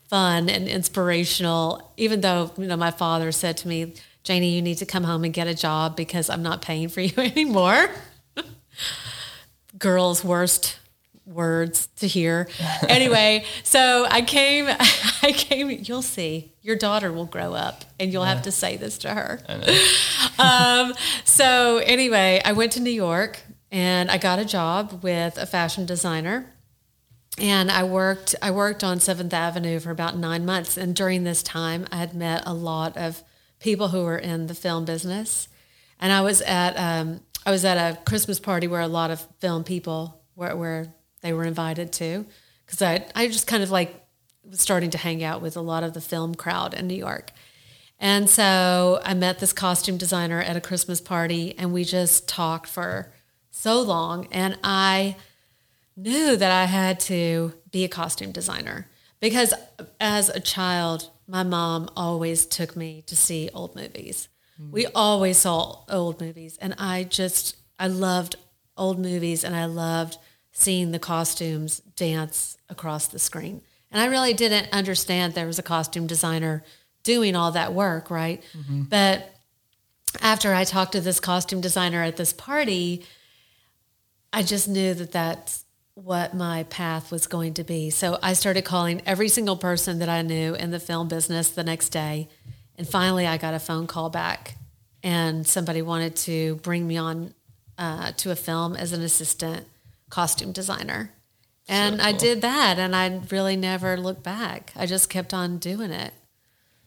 fun 0.08 0.48
and 0.48 0.68
inspirational, 0.68 1.92
even 1.96 2.20
though, 2.20 2.50
you 2.56 2.66
know, 2.66 2.76
my 2.76 2.90
father 2.90 3.32
said 3.32 3.56
to 3.58 3.68
me, 3.68 3.94
Janie, 4.22 4.54
you 4.54 4.62
need 4.62 4.76
to 4.78 4.86
come 4.86 5.04
home 5.04 5.24
and 5.24 5.32
get 5.32 5.46
a 5.46 5.54
job 5.54 5.96
because 5.96 6.28
I'm 6.28 6.42
not 6.42 6.62
paying 6.62 6.88
for 6.88 7.00
you 7.00 7.12
anymore. 7.18 7.90
Girls' 9.78 10.24
worst 10.24 10.78
words 11.28 11.88
to 11.96 12.06
hear. 12.06 12.48
Anyway, 12.88 13.44
so 13.62 14.06
I 14.10 14.22
came, 14.22 14.66
I 15.22 15.32
came, 15.32 15.70
you'll 15.70 16.02
see, 16.02 16.54
your 16.62 16.76
daughter 16.76 17.12
will 17.12 17.26
grow 17.26 17.54
up 17.54 17.84
and 18.00 18.12
you'll 18.12 18.24
have 18.24 18.42
to 18.42 18.52
say 18.52 18.76
this 18.76 18.98
to 18.98 19.10
her. 19.10 19.40
um, 20.38 20.94
so 21.24 21.78
anyway, 21.78 22.40
I 22.44 22.52
went 22.52 22.72
to 22.72 22.80
New 22.80 22.90
York 22.90 23.40
and 23.70 24.10
I 24.10 24.18
got 24.18 24.38
a 24.38 24.44
job 24.44 25.00
with 25.02 25.36
a 25.38 25.46
fashion 25.46 25.86
designer 25.86 26.52
and 27.40 27.70
I 27.70 27.84
worked 27.84 28.34
I 28.42 28.50
worked 28.50 28.82
on 28.82 29.00
Seventh 29.00 29.32
Avenue 29.32 29.78
for 29.80 29.90
about 29.90 30.16
nine 30.16 30.44
months. 30.44 30.76
And 30.76 30.94
during 30.94 31.24
this 31.24 31.42
time, 31.42 31.86
I 31.92 31.96
had 31.96 32.14
met 32.14 32.42
a 32.46 32.54
lot 32.54 32.96
of 32.96 33.22
people 33.60 33.88
who 33.88 34.04
were 34.04 34.18
in 34.18 34.46
the 34.46 34.54
film 34.54 34.84
business. 34.84 35.48
And 36.00 36.12
I 36.12 36.20
was 36.20 36.40
at 36.42 36.76
um, 36.76 37.20
I 37.46 37.50
was 37.50 37.64
at 37.64 37.76
a 37.76 37.98
Christmas 38.04 38.40
party 38.40 38.66
where 38.66 38.80
a 38.80 38.88
lot 38.88 39.10
of 39.10 39.26
film 39.38 39.64
people 39.64 40.20
were 40.34 40.54
where 40.56 40.94
they 41.20 41.32
were 41.32 41.44
invited 41.44 41.92
to, 41.94 42.26
because 42.64 42.82
I 42.82 43.06
I 43.14 43.28
just 43.28 43.46
kind 43.46 43.62
of 43.62 43.70
like 43.70 44.04
was 44.44 44.60
starting 44.60 44.90
to 44.90 44.98
hang 44.98 45.22
out 45.22 45.42
with 45.42 45.56
a 45.56 45.60
lot 45.60 45.84
of 45.84 45.94
the 45.94 46.00
film 46.00 46.34
crowd 46.34 46.74
in 46.74 46.86
New 46.86 46.94
York. 46.94 47.32
And 47.98 48.30
so 48.30 49.00
I 49.04 49.14
met 49.14 49.40
this 49.40 49.52
costume 49.52 49.96
designer 49.96 50.40
at 50.40 50.56
a 50.56 50.60
Christmas 50.60 51.00
party, 51.00 51.56
and 51.58 51.72
we 51.72 51.84
just 51.84 52.28
talked 52.28 52.68
for 52.68 53.12
so 53.50 53.82
long. 53.82 54.28
And 54.30 54.56
I 54.62 55.16
knew 55.96 56.36
that 56.36 56.52
I 56.52 56.66
had 56.66 57.00
to 57.00 57.54
be 57.70 57.84
a 57.84 57.88
costume 57.88 58.30
designer 58.30 58.86
because 59.20 59.52
as 60.00 60.28
a 60.28 60.40
child, 60.40 61.10
my 61.26 61.42
mom 61.42 61.90
always 61.96 62.46
took 62.46 62.76
me 62.76 63.02
to 63.06 63.16
see 63.16 63.50
old 63.52 63.74
movies. 63.74 64.28
Mm. 64.60 64.70
We 64.70 64.86
always 64.86 65.38
saw 65.38 65.80
old 65.88 66.20
movies, 66.20 66.56
and 66.60 66.74
I 66.78 67.04
just 67.04 67.56
I 67.78 67.88
loved 67.88 68.36
old 68.76 68.98
movies, 68.98 69.42
and 69.44 69.56
I 69.56 69.64
loved 69.64 70.18
seeing 70.58 70.90
the 70.90 70.98
costumes 70.98 71.78
dance 71.94 72.58
across 72.68 73.06
the 73.06 73.18
screen. 73.18 73.62
And 73.92 74.02
I 74.02 74.06
really 74.06 74.34
didn't 74.34 74.68
understand 74.72 75.34
there 75.34 75.46
was 75.46 75.60
a 75.60 75.62
costume 75.62 76.08
designer 76.08 76.64
doing 77.04 77.36
all 77.36 77.52
that 77.52 77.72
work, 77.72 78.10
right? 78.10 78.42
But 78.88 79.30
after 80.20 80.52
I 80.52 80.64
talked 80.64 80.92
to 80.92 81.00
this 81.00 81.20
costume 81.20 81.60
designer 81.60 82.02
at 82.02 82.16
this 82.16 82.32
party, 82.32 83.04
I 84.32 84.42
just 84.42 84.68
knew 84.68 84.94
that 84.94 85.12
that's 85.12 85.64
what 85.94 86.34
my 86.34 86.64
path 86.64 87.12
was 87.12 87.28
going 87.28 87.54
to 87.54 87.64
be. 87.64 87.90
So 87.90 88.18
I 88.20 88.32
started 88.32 88.64
calling 88.64 89.00
every 89.06 89.28
single 89.28 89.56
person 89.56 90.00
that 90.00 90.08
I 90.08 90.22
knew 90.22 90.54
in 90.54 90.70
the 90.72 90.80
film 90.80 91.06
business 91.06 91.50
the 91.50 91.64
next 91.64 91.90
day. 91.90 92.28
And 92.76 92.86
finally, 92.86 93.26
I 93.26 93.38
got 93.38 93.54
a 93.54 93.58
phone 93.58 93.86
call 93.86 94.10
back, 94.10 94.56
and 95.02 95.46
somebody 95.46 95.82
wanted 95.82 96.14
to 96.16 96.56
bring 96.56 96.86
me 96.86 96.96
on 96.96 97.32
uh, 97.78 98.12
to 98.18 98.30
a 98.32 98.36
film 98.36 98.74
as 98.74 98.92
an 98.92 99.02
assistant 99.02 99.66
costume 100.10 100.52
designer. 100.52 101.12
And 101.70 102.00
I 102.00 102.12
cool. 102.12 102.20
did 102.20 102.40
that, 102.40 102.78
and 102.78 102.96
I 102.96 103.20
really 103.30 103.54
never 103.54 103.98
looked 103.98 104.22
back. 104.22 104.72
I 104.74 104.86
just 104.86 105.10
kept 105.10 105.34
on 105.34 105.58
doing 105.58 105.90
it. 105.90 106.14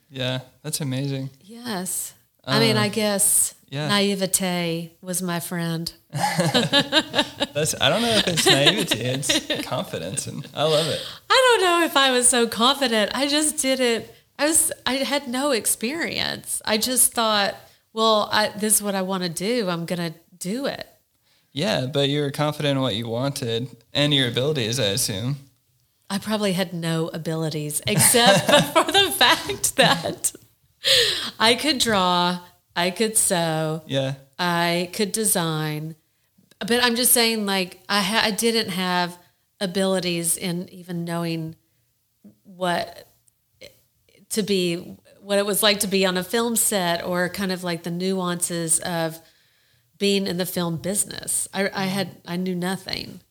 Yeah, 0.10 0.40
that's 0.64 0.82
amazing. 0.82 1.30
Yes. 1.42 2.16
I 2.44 2.60
mean, 2.60 2.76
I 2.76 2.88
um, 2.88 2.92
guess 2.92 3.54
yeah. 3.70 3.88
naivete 3.88 4.92
was 5.02 5.22
my 5.22 5.40
friend. 5.40 5.92
That's 6.12 7.76
I 7.80 7.90
don't 7.90 8.02
know 8.02 8.16
if 8.16 8.28
it's 8.28 8.46
naivety, 8.46 9.00
it's 9.00 9.68
confidence, 9.68 10.28
and 10.28 10.48
I 10.54 10.64
love 10.64 10.88
it. 10.88 11.00
I 11.30 11.58
don't 11.60 11.66
know 11.66 11.86
if 11.86 11.96
I 11.96 12.12
was 12.12 12.28
so 12.28 12.48
confident. 12.48 13.12
I 13.14 13.28
just 13.28 13.58
did 13.60 13.80
it. 13.80 14.14
I 14.40 14.48
was. 14.48 14.72
I 14.86 14.96
had 14.96 15.28
no 15.28 15.52
experience. 15.52 16.62
I 16.66 16.78
just 16.78 17.14
thought, 17.14 17.56
well, 17.94 18.28
I, 18.32 18.50
this 18.50 18.76
is 18.76 18.82
what 18.82 18.96
I 18.96 19.04
want 19.04 19.24
to 19.24 19.30
do. 19.30 19.70
I'm 19.70 19.86
gonna 19.86 20.16
do 20.38 20.66
it. 20.66 20.88
Yeah, 21.54 21.86
but 21.88 22.10
you 22.10 22.22
were 22.22 22.32
confident 22.32 22.78
in 22.78 22.82
what 22.82 22.96
you 22.96 23.08
wanted 23.08 23.68
and 23.94 24.14
your 24.14 24.28
abilities, 24.28 24.80
I 24.80 24.86
assume. 24.86 25.38
I 26.10 26.18
probably 26.18 26.54
had 26.54 26.74
no 26.74 27.10
abilities 27.14 27.82
except 27.88 28.46
for 28.74 28.92
the 28.92 29.12
fact 29.18 29.76
that 29.78 30.32
I 31.40 31.56
could 31.56 31.80
draw, 31.80 32.40
I 32.76 32.92
could 32.92 33.18
sew, 33.18 33.82
Yeah. 33.86 34.16
I 34.40 34.90
could 34.94 35.12
design, 35.12 35.96
but 36.60 36.84
I'm 36.84 36.96
just 36.96 37.12
saying, 37.12 37.46
like 37.46 37.80
I 37.88 38.02
ha- 38.02 38.24
I 38.24 38.32
didn't 38.32 38.70
have 38.72 39.18
abilities 39.60 40.38
in 40.38 40.68
even 40.70 41.06
knowing 41.06 41.56
what 42.44 43.08
to 44.30 44.44
be, 44.44 44.98
what 45.20 45.38
it 45.38 45.46
was 45.46 45.62
like 45.62 45.82
to 45.82 45.88
be 45.88 46.06
on 46.06 46.18
a 46.18 46.24
film 46.24 46.56
set, 46.56 47.06
or 47.06 47.30
kind 47.30 47.52
of 47.52 47.64
like 47.64 47.84
the 47.84 47.92
nuances 47.92 48.80
of 48.80 49.20
being 50.02 50.26
in 50.26 50.38
the 50.38 50.46
film 50.48 50.78
business. 50.78 51.48
I, 51.54 51.70
I 51.74 51.86
had 51.86 52.08
I 52.26 52.36
knew 52.36 52.56
nothing, 52.56 53.22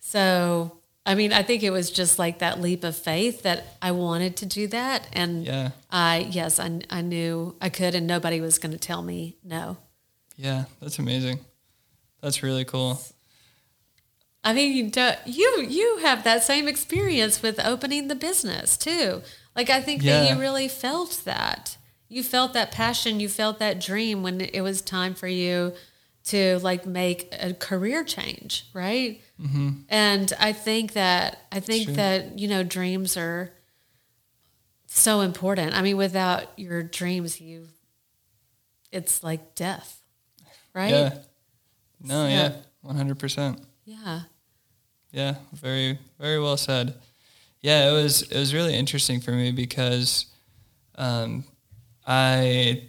so 0.00 0.78
I 1.04 1.14
mean 1.14 1.32
I 1.32 1.42
think 1.42 1.62
it 1.62 1.70
was 1.70 1.90
just 1.90 2.18
like 2.18 2.38
that 2.38 2.60
leap 2.60 2.82
of 2.82 2.96
faith 2.96 3.42
that 3.42 3.76
I 3.82 3.90
wanted 3.92 4.36
to 4.38 4.46
do 4.46 4.66
that, 4.68 5.06
and 5.12 5.44
Yeah. 5.46 5.70
I 5.90 6.26
yes 6.30 6.58
I 6.58 6.80
I 6.90 7.02
knew 7.02 7.54
I 7.60 7.68
could, 7.68 7.94
and 7.94 8.06
nobody 8.06 8.40
was 8.40 8.58
going 8.58 8.72
to 8.72 8.78
tell 8.78 9.02
me 9.02 9.36
no. 9.44 9.76
Yeah, 10.36 10.64
that's 10.80 10.98
amazing. 10.98 11.40
That's 12.22 12.42
really 12.42 12.64
cool. 12.64 13.00
I 14.44 14.52
mean, 14.54 14.72
you 14.76 14.90
do- 14.90 15.20
you 15.26 15.66
you 15.68 15.98
have 16.02 16.24
that 16.24 16.42
same 16.42 16.66
experience 16.68 17.42
with 17.42 17.60
opening 17.64 18.08
the 18.08 18.16
business 18.16 18.76
too. 18.76 19.22
Like 19.54 19.68
I 19.70 19.80
think 19.82 20.02
that 20.04 20.30
you 20.30 20.40
really 20.40 20.68
felt 20.68 21.20
that. 21.24 21.76
You 22.12 22.22
felt 22.22 22.52
that 22.52 22.70
passion, 22.72 23.20
you 23.20 23.28
felt 23.28 23.58
that 23.58 23.80
dream 23.80 24.22
when 24.22 24.40
it 24.40 24.60
was 24.60 24.82
time 24.82 25.14
for 25.14 25.26
you 25.28 25.72
to 26.24 26.58
like 26.60 26.86
make 26.86 27.34
a 27.40 27.52
career 27.54 28.04
change, 28.04 28.66
right? 28.74 29.20
Mm-hmm. 29.40 29.70
And 29.88 30.32
I 30.38 30.52
think 30.52 30.92
that 30.92 31.38
I 31.50 31.60
think 31.60 31.86
Sure. 31.86 31.94
that 31.94 32.38
you 32.38 32.46
know 32.48 32.62
dreams 32.62 33.16
are 33.16 33.52
so 34.86 35.20
important. 35.22 35.74
I 35.74 35.82
mean, 35.82 35.96
without 35.96 36.56
your 36.58 36.82
dreams, 36.82 37.40
you 37.40 37.68
it's 38.90 39.22
like 39.22 39.54
death, 39.54 40.00
right? 40.74 40.90
Yeah. 40.90 41.14
No, 42.00 42.24
So- 42.24 42.28
yeah. 42.28 42.52
100%. 42.84 43.64
yeah. 43.84 44.20
Yeah, 45.12 45.34
very 45.52 45.98
very 46.18 46.40
well 46.40 46.56
said. 46.56 46.94
Yeah, 47.60 47.90
it 47.90 47.92
was 47.92 48.22
it 48.22 48.38
was 48.38 48.54
really 48.54 48.74
interesting 48.74 49.20
for 49.20 49.32
me 49.32 49.52
because 49.52 50.26
um, 50.96 51.44
I 52.14 52.82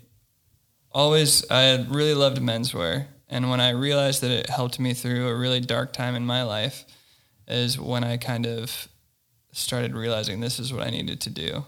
always 0.91 1.49
I 1.49 1.86
really 1.89 2.13
loved 2.13 2.41
menswear, 2.41 3.07
and 3.29 3.49
when 3.49 3.62
I 3.62 3.69
realized 3.69 4.21
that 4.21 4.31
it 4.31 4.49
helped 4.49 4.81
me 4.81 4.93
through 4.93 5.29
a 5.29 5.36
really 5.36 5.62
dark 5.62 5.93
time 5.93 6.15
in 6.15 6.25
my 6.25 6.43
life, 6.43 6.83
is 7.47 7.79
when 7.79 8.03
I 8.03 8.17
kind 8.17 8.45
of 8.45 8.89
started 9.53 9.95
realizing 9.95 10.41
this 10.41 10.59
is 10.59 10.73
what 10.73 10.86
I 10.86 10.89
needed 10.89 11.21
to 11.21 11.29
do 11.29 11.63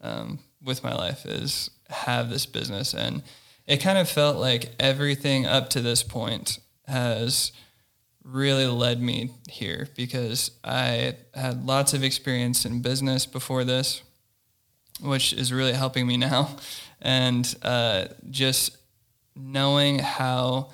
um, 0.00 0.38
with 0.62 0.84
my 0.84 0.94
life 0.94 1.26
is 1.26 1.70
have 1.88 2.30
this 2.30 2.46
business, 2.46 2.94
and 2.94 3.24
it 3.66 3.78
kind 3.78 3.98
of 3.98 4.08
felt 4.08 4.36
like 4.36 4.70
everything 4.78 5.46
up 5.46 5.68
to 5.70 5.80
this 5.80 6.04
point 6.04 6.60
has 6.86 7.50
really 8.22 8.66
led 8.66 9.02
me 9.02 9.30
here 9.48 9.88
because 9.96 10.52
I 10.62 11.16
had 11.34 11.66
lots 11.66 11.92
of 11.92 12.04
experience 12.04 12.64
in 12.64 12.82
business 12.82 13.26
before 13.26 13.64
this, 13.64 14.02
which 15.00 15.32
is 15.32 15.52
really 15.52 15.72
helping 15.72 16.06
me 16.06 16.16
now. 16.16 16.56
And 17.02 17.52
uh, 17.62 18.06
just 18.30 18.76
knowing 19.34 19.98
how 20.00 20.70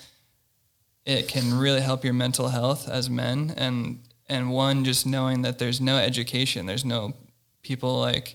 it 1.04 1.28
can 1.28 1.54
really 1.54 1.80
help 1.80 2.04
your 2.04 2.12
mental 2.12 2.48
health 2.48 2.88
as 2.88 3.08
men 3.08 3.54
and 3.56 4.00
and 4.28 4.50
one 4.50 4.84
just 4.84 5.06
knowing 5.06 5.42
that 5.42 5.58
there's 5.58 5.80
no 5.80 5.96
education 5.96 6.66
there's 6.66 6.84
no 6.84 7.14
people 7.62 8.00
like 8.00 8.34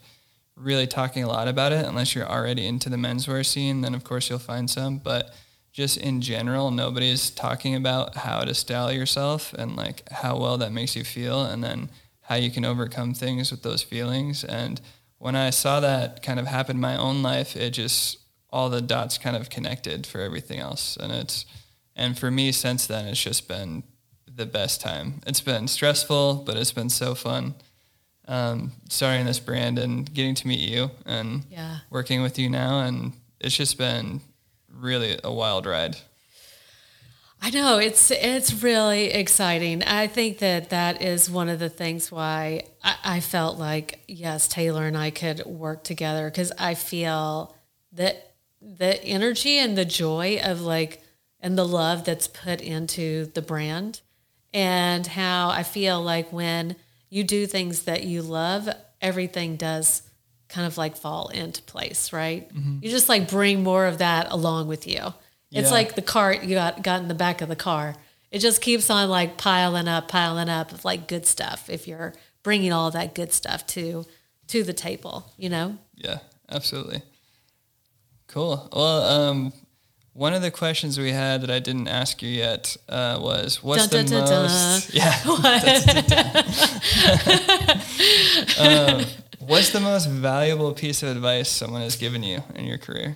really 0.56 0.88
talking 0.88 1.24
a 1.24 1.28
lot 1.28 1.48
about 1.48 1.74
it 1.74 1.86
unless 1.86 2.16
you're 2.16 2.28
already 2.28 2.66
into 2.66 2.90
the 2.90 2.96
menswear 2.96 3.46
scene 3.46 3.82
then 3.82 3.94
of 3.94 4.04
course 4.04 4.30
you'll 4.30 4.40
find 4.40 4.70
some 4.70 4.98
but 4.98 5.34
just 5.74 5.98
in 5.98 6.22
general 6.22 6.72
nobody's 6.72 7.30
talking 7.30 7.76
about 7.76 8.16
how 8.16 8.42
to 8.42 8.54
style 8.54 8.92
yourself 8.92 9.54
and 9.54 9.76
like 9.76 10.08
how 10.10 10.38
well 10.38 10.58
that 10.58 10.72
makes 10.72 10.96
you 10.96 11.04
feel 11.04 11.44
and 11.44 11.64
then 11.64 11.90
how 12.22 12.36
you 12.36 12.50
can 12.50 12.64
overcome 12.64 13.14
things 13.14 13.52
with 13.52 13.64
those 13.64 13.84
feelings 13.84 14.44
and 14.44 14.80
when 15.22 15.36
i 15.36 15.50
saw 15.52 15.80
that 15.80 16.22
kind 16.24 16.40
of 16.40 16.48
happen 16.48 16.78
in 16.78 16.82
my 16.82 16.98
own 16.98 17.22
life 17.32 17.56
it 17.56 17.72
just 17.72 18.18
all 18.54 18.70
the 18.70 18.82
dots 18.82 19.18
kind 19.18 19.36
of 19.38 19.50
connected 19.50 20.06
for 20.06 20.20
everything 20.20 20.60
else. 20.60 20.98
And 21.02 21.12
it's 21.14 21.46
and 21.96 22.20
for 22.20 22.30
me 22.30 22.52
since 22.52 22.86
then 22.86 23.06
it's 23.08 23.24
just 23.24 23.48
been 23.48 23.84
the 24.42 24.46
best 24.46 24.82
time. 24.82 25.22
It's 25.26 25.40
been 25.42 25.68
stressful 25.70 26.44
but 26.46 26.58
it's 26.58 26.74
been 26.74 26.90
so 26.90 27.16
fun. 27.16 27.56
Um, 28.28 28.74
starting 28.90 29.26
this 29.26 29.40
brand 29.40 29.80
and 29.80 30.12
getting 30.14 30.36
to 30.36 30.48
meet 30.48 30.60
you 30.60 30.92
and 31.06 31.46
Yeah. 31.50 31.80
working 31.90 32.22
with 32.22 32.38
you 32.38 32.50
now. 32.50 32.82
And 32.82 33.14
it's 33.40 33.56
just 33.56 33.78
been 33.78 34.20
really 34.70 35.18
a 35.24 35.32
wild 35.32 35.66
ride 35.66 35.96
I 37.44 37.50
know 37.50 37.80
it's 37.80 38.12
it's 38.12 38.62
really 38.62 39.06
exciting. 39.06 39.82
I 39.84 40.06
think 40.06 40.38
that 40.40 40.70
that 40.70 41.02
is 41.02 41.30
one 41.30 41.50
of 41.50 41.58
the 41.58 41.70
things 41.70 42.12
why 42.12 42.66
I, 42.84 42.96
I 43.04 43.20
felt 43.20 43.58
like 43.58 44.00
yes, 44.08 44.48
Taylor 44.48 44.86
and 44.86 44.96
I 44.96 45.10
could 45.10 45.44
work 45.46 45.84
together 45.84 46.30
because 46.30 46.52
I 46.60 46.76
feel 46.76 47.56
that 47.94 48.34
the 48.62 49.04
energy 49.04 49.58
and 49.58 49.76
the 49.76 49.86
joy 49.86 50.40
of 50.44 50.62
like 50.62 51.02
and 51.40 51.58
the 51.58 51.66
love 51.66 52.06
that's 52.06 52.28
put 52.28 52.62
into 52.62 53.26
the 53.34 53.42
brand 53.42 54.02
and 54.54 55.08
how 55.08 55.50
I 55.50 55.64
feel 55.64 56.00
like 56.00 56.32
when 56.32 56.76
you 57.10 57.24
do 57.24 57.48
things 57.48 57.84
that 57.84 58.04
you 58.04 58.22
love, 58.22 58.70
everything 59.02 59.56
does 59.56 60.04
kind 60.48 60.68
of 60.68 60.78
like 60.78 60.96
fall 60.96 61.30
into 61.30 61.64
place, 61.64 62.14
right? 62.14 62.54
Mm-hmm. 62.54 62.80
You 62.82 62.92
just 62.92 63.10
like 63.10 63.30
bring 63.30 63.64
more 63.64 63.88
of 63.88 63.98
that 63.98 64.32
along 64.32 64.68
with 64.68 64.86
you. 64.86 65.14
It's 65.52 65.68
Yeah. 65.68 65.74
like 65.74 65.96
the 65.96 66.02
cart 66.02 66.44
you 66.44 66.56
got 66.56 66.82
got 66.82 67.02
in 67.02 67.08
the 67.08 67.14
back 67.14 67.42
of 67.42 67.50
the 67.50 67.56
car. 67.56 67.96
It 68.32 68.40
just 68.40 68.62
keeps 68.62 68.90
on 68.90 69.10
like 69.10 69.38
piling 69.38 69.88
up, 69.90 70.08
piling 70.08 70.48
up 70.50 70.72
of 70.72 70.86
like 70.86 71.08
good 71.08 71.26
stuff. 71.26 71.70
If 71.70 71.88
you're 71.88 72.14
bringing 72.44 72.72
all 72.72 72.90
that 72.92 73.14
good 73.14 73.34
stuff 73.34 73.68
to 73.68 74.06
to 74.48 74.64
the 74.64 74.74
table, 74.74 75.32
you 75.38 75.50
know. 75.50 75.78
Yeah, 75.96 76.20
absolutely. 76.50 77.02
Cool. 78.28 78.70
Well, 78.74 79.04
um, 79.04 79.54
one 80.14 80.34
of 80.34 80.42
the 80.42 80.52
questions 80.52 80.98
we 80.98 81.12
had 81.12 81.42
that 81.42 81.52
I 81.52 81.60
didn't 81.60 81.90
ask 81.90 82.22
you 82.22 82.30
yet 82.30 82.78
uh, 82.88 83.20
was, 83.22 83.62
"What's 83.62 83.88
Dun, 83.88 84.06
the 84.06 84.12
dun, 84.12 84.28
dun, 84.28 84.44
most?" 84.44 84.94
Yeah. 84.94 85.14
um, 88.60 89.06
what's 89.40 89.72
the 89.72 89.80
most 89.82 90.08
valuable 90.10 90.74
piece 90.74 91.04
of 91.04 91.10
advice 91.10 91.50
someone 91.50 91.82
has 91.82 91.96
given 91.96 92.24
you 92.24 92.44
in 92.56 92.66
your 92.66 92.78
career? 92.78 93.16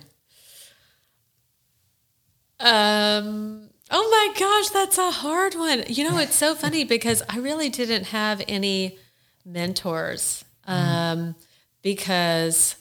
Um. 2.60 3.70
Oh 3.92 4.10
my 4.10 4.40
gosh, 4.40 4.70
that's 4.70 4.98
a 4.98 5.12
hard 5.12 5.54
one. 5.54 5.84
You 5.88 6.10
know, 6.10 6.18
it's 6.18 6.36
so 6.36 6.56
funny 6.56 6.84
because 6.96 7.22
I 7.30 7.38
really 7.38 7.70
didn't 7.70 8.06
have 8.06 8.42
any 8.48 8.98
mentors. 9.46 10.44
Um, 10.66 11.36
because 11.84 12.76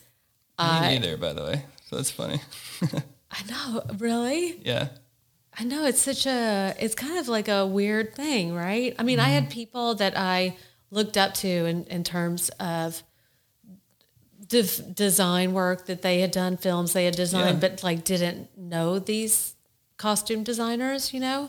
Me 0.59 0.65
I 0.65 0.91
neither, 0.99 1.17
by 1.19 1.35
the 1.35 1.43
way. 1.45 1.65
So 1.91 1.97
that's 1.97 2.11
funny. 2.11 2.41
I 3.31 3.43
know 3.51 3.83
really. 3.99 4.61
yeah. 4.65 4.89
I 5.59 5.65
know 5.65 5.85
it's 5.85 6.01
such 6.01 6.27
a 6.27 6.75
it's 6.81 6.95
kind 6.95 7.19
of 7.19 7.29
like 7.29 7.49
a 7.49 7.67
weird 7.67 8.15
thing, 8.15 8.55
right? 8.55 8.95
I 8.99 9.03
mean, 9.03 9.21
I 9.21 9.29
had 9.29 9.51
people 9.51 9.95
that 9.97 10.17
I 10.17 10.57
looked 10.91 11.17
up 11.19 11.35
to 11.35 11.49
in, 11.49 11.85
in 11.85 12.03
terms 12.05 12.49
of 12.61 13.03
def- 14.49 14.95
design 14.95 15.53
work 15.53 15.87
that 15.87 16.03
they 16.03 16.21
had 16.21 16.31
done, 16.31 16.57
films 16.57 16.93
they 16.93 17.05
had 17.05 17.15
designed, 17.15 17.63
Yeah. 17.63 17.69
but 17.69 17.83
like 17.83 18.05
didn't 18.05 18.57
know 18.57 18.99
these 18.99 19.54
costume 20.05 20.45
designers, 20.45 21.15
you 21.15 21.21
know, 21.21 21.49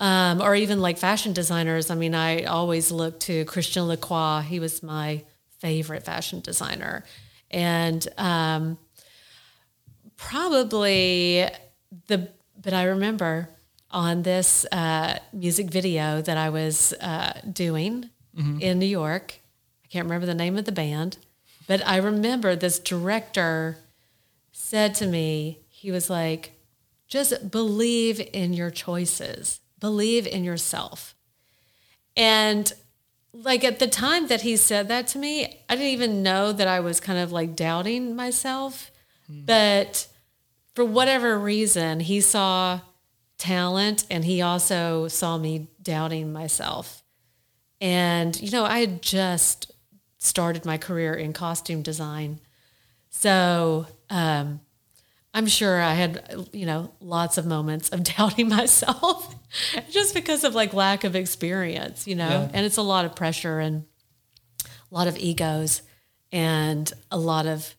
um, 0.00 0.42
or 0.42 0.56
even 0.56 0.80
like 0.80 0.98
fashion 0.98 1.32
designers. 1.32 1.88
I 1.88 1.94
mean, 1.94 2.16
I 2.16 2.42
always 2.42 2.90
look 2.90 3.20
to 3.20 3.44
Christian 3.44 3.86
Lacroix. 3.86 4.40
He 4.40 4.58
was 4.58 4.82
my 4.82 5.22
favorite 5.60 6.02
fashion 6.02 6.40
designer, 6.40 7.04
and 7.48 8.06
um, 8.18 8.76
probably 10.16 11.46
the 12.08 12.28
but 12.60 12.72
I 12.74 12.84
remember 12.84 13.50
on 13.92 14.22
this 14.24 14.66
uh, 14.72 15.20
music 15.32 15.66
video 15.70 16.20
that 16.22 16.36
I 16.36 16.50
was 16.50 16.92
uh, 16.94 17.40
doing 17.52 18.10
in 18.60 18.80
New 18.80 18.92
York. 19.02 19.38
I 19.84 19.86
can't 19.92 20.06
remember 20.06 20.26
the 20.26 20.34
name 20.34 20.58
of 20.58 20.64
the 20.64 20.72
band, 20.72 21.18
but 21.68 21.80
I 21.86 21.98
remember 21.98 22.56
this 22.56 22.80
director 22.80 23.78
said 24.50 24.94
to 24.96 25.06
me, 25.06 25.60
he 25.68 25.92
was 25.92 26.10
like, 26.10 26.55
just 27.08 27.50
believe 27.50 28.20
in 28.32 28.52
your 28.52 28.70
choices, 28.70 29.60
believe 29.78 30.26
in 30.26 30.44
yourself. 30.44 31.14
And 32.16 32.72
like 33.32 33.64
at 33.64 33.78
the 33.78 33.86
time 33.86 34.28
that 34.28 34.42
he 34.42 34.56
said 34.56 34.88
that 34.88 35.06
to 35.08 35.18
me, 35.18 35.62
I 35.68 35.76
didn't 35.76 35.92
even 35.92 36.22
know 36.22 36.52
that 36.52 36.66
I 36.68 36.80
was 36.80 37.00
kind 37.00 37.18
of 37.18 37.32
like 37.32 37.54
doubting 37.54 38.16
myself. 38.16 38.90
But 39.28 40.06
for 40.74 40.84
whatever 40.84 41.38
reason, 41.38 42.00
he 42.00 42.20
saw 42.20 42.80
talent 43.38 44.04
and 44.10 44.24
he 44.24 44.40
also 44.40 45.08
saw 45.08 45.36
me 45.36 45.68
doubting 45.82 46.32
myself. 46.32 47.02
And, 47.80 48.40
you 48.40 48.50
know, 48.50 48.64
I 48.64 48.78
had 48.78 49.02
just 49.02 49.72
started 50.18 50.64
my 50.64 50.78
career 50.78 51.14
in 51.14 51.32
costume 51.32 51.82
design. 51.82 52.40
So 53.10 53.86
um, 54.10 54.60
I'm 55.36 55.46
sure 55.46 55.80
I 55.82 55.92
had, 55.94 56.46
you 56.52 56.64
know, 56.64 56.92
lots 57.00 57.36
of 57.36 57.44
moments 57.46 57.90
of 57.90 58.02
doubting 58.16 58.48
myself 58.48 59.34
just 59.90 60.14
because 60.14 60.44
of 60.44 60.54
like 60.54 60.72
lack 60.72 61.04
of 61.04 61.14
experience, 61.14 62.06
you 62.06 62.14
know, 62.14 62.28
Yeah. 62.28 62.50
and 62.54 62.64
it's 62.64 62.78
a 62.78 62.82
lot 62.82 63.04
of 63.04 63.14
pressure 63.14 63.58
and 63.60 63.84
a 64.64 64.94
lot 64.94 65.06
of 65.08 65.18
egos 65.18 65.82
and 66.32 66.90
a 67.10 67.18
lot 67.18 67.46
of 67.46 67.74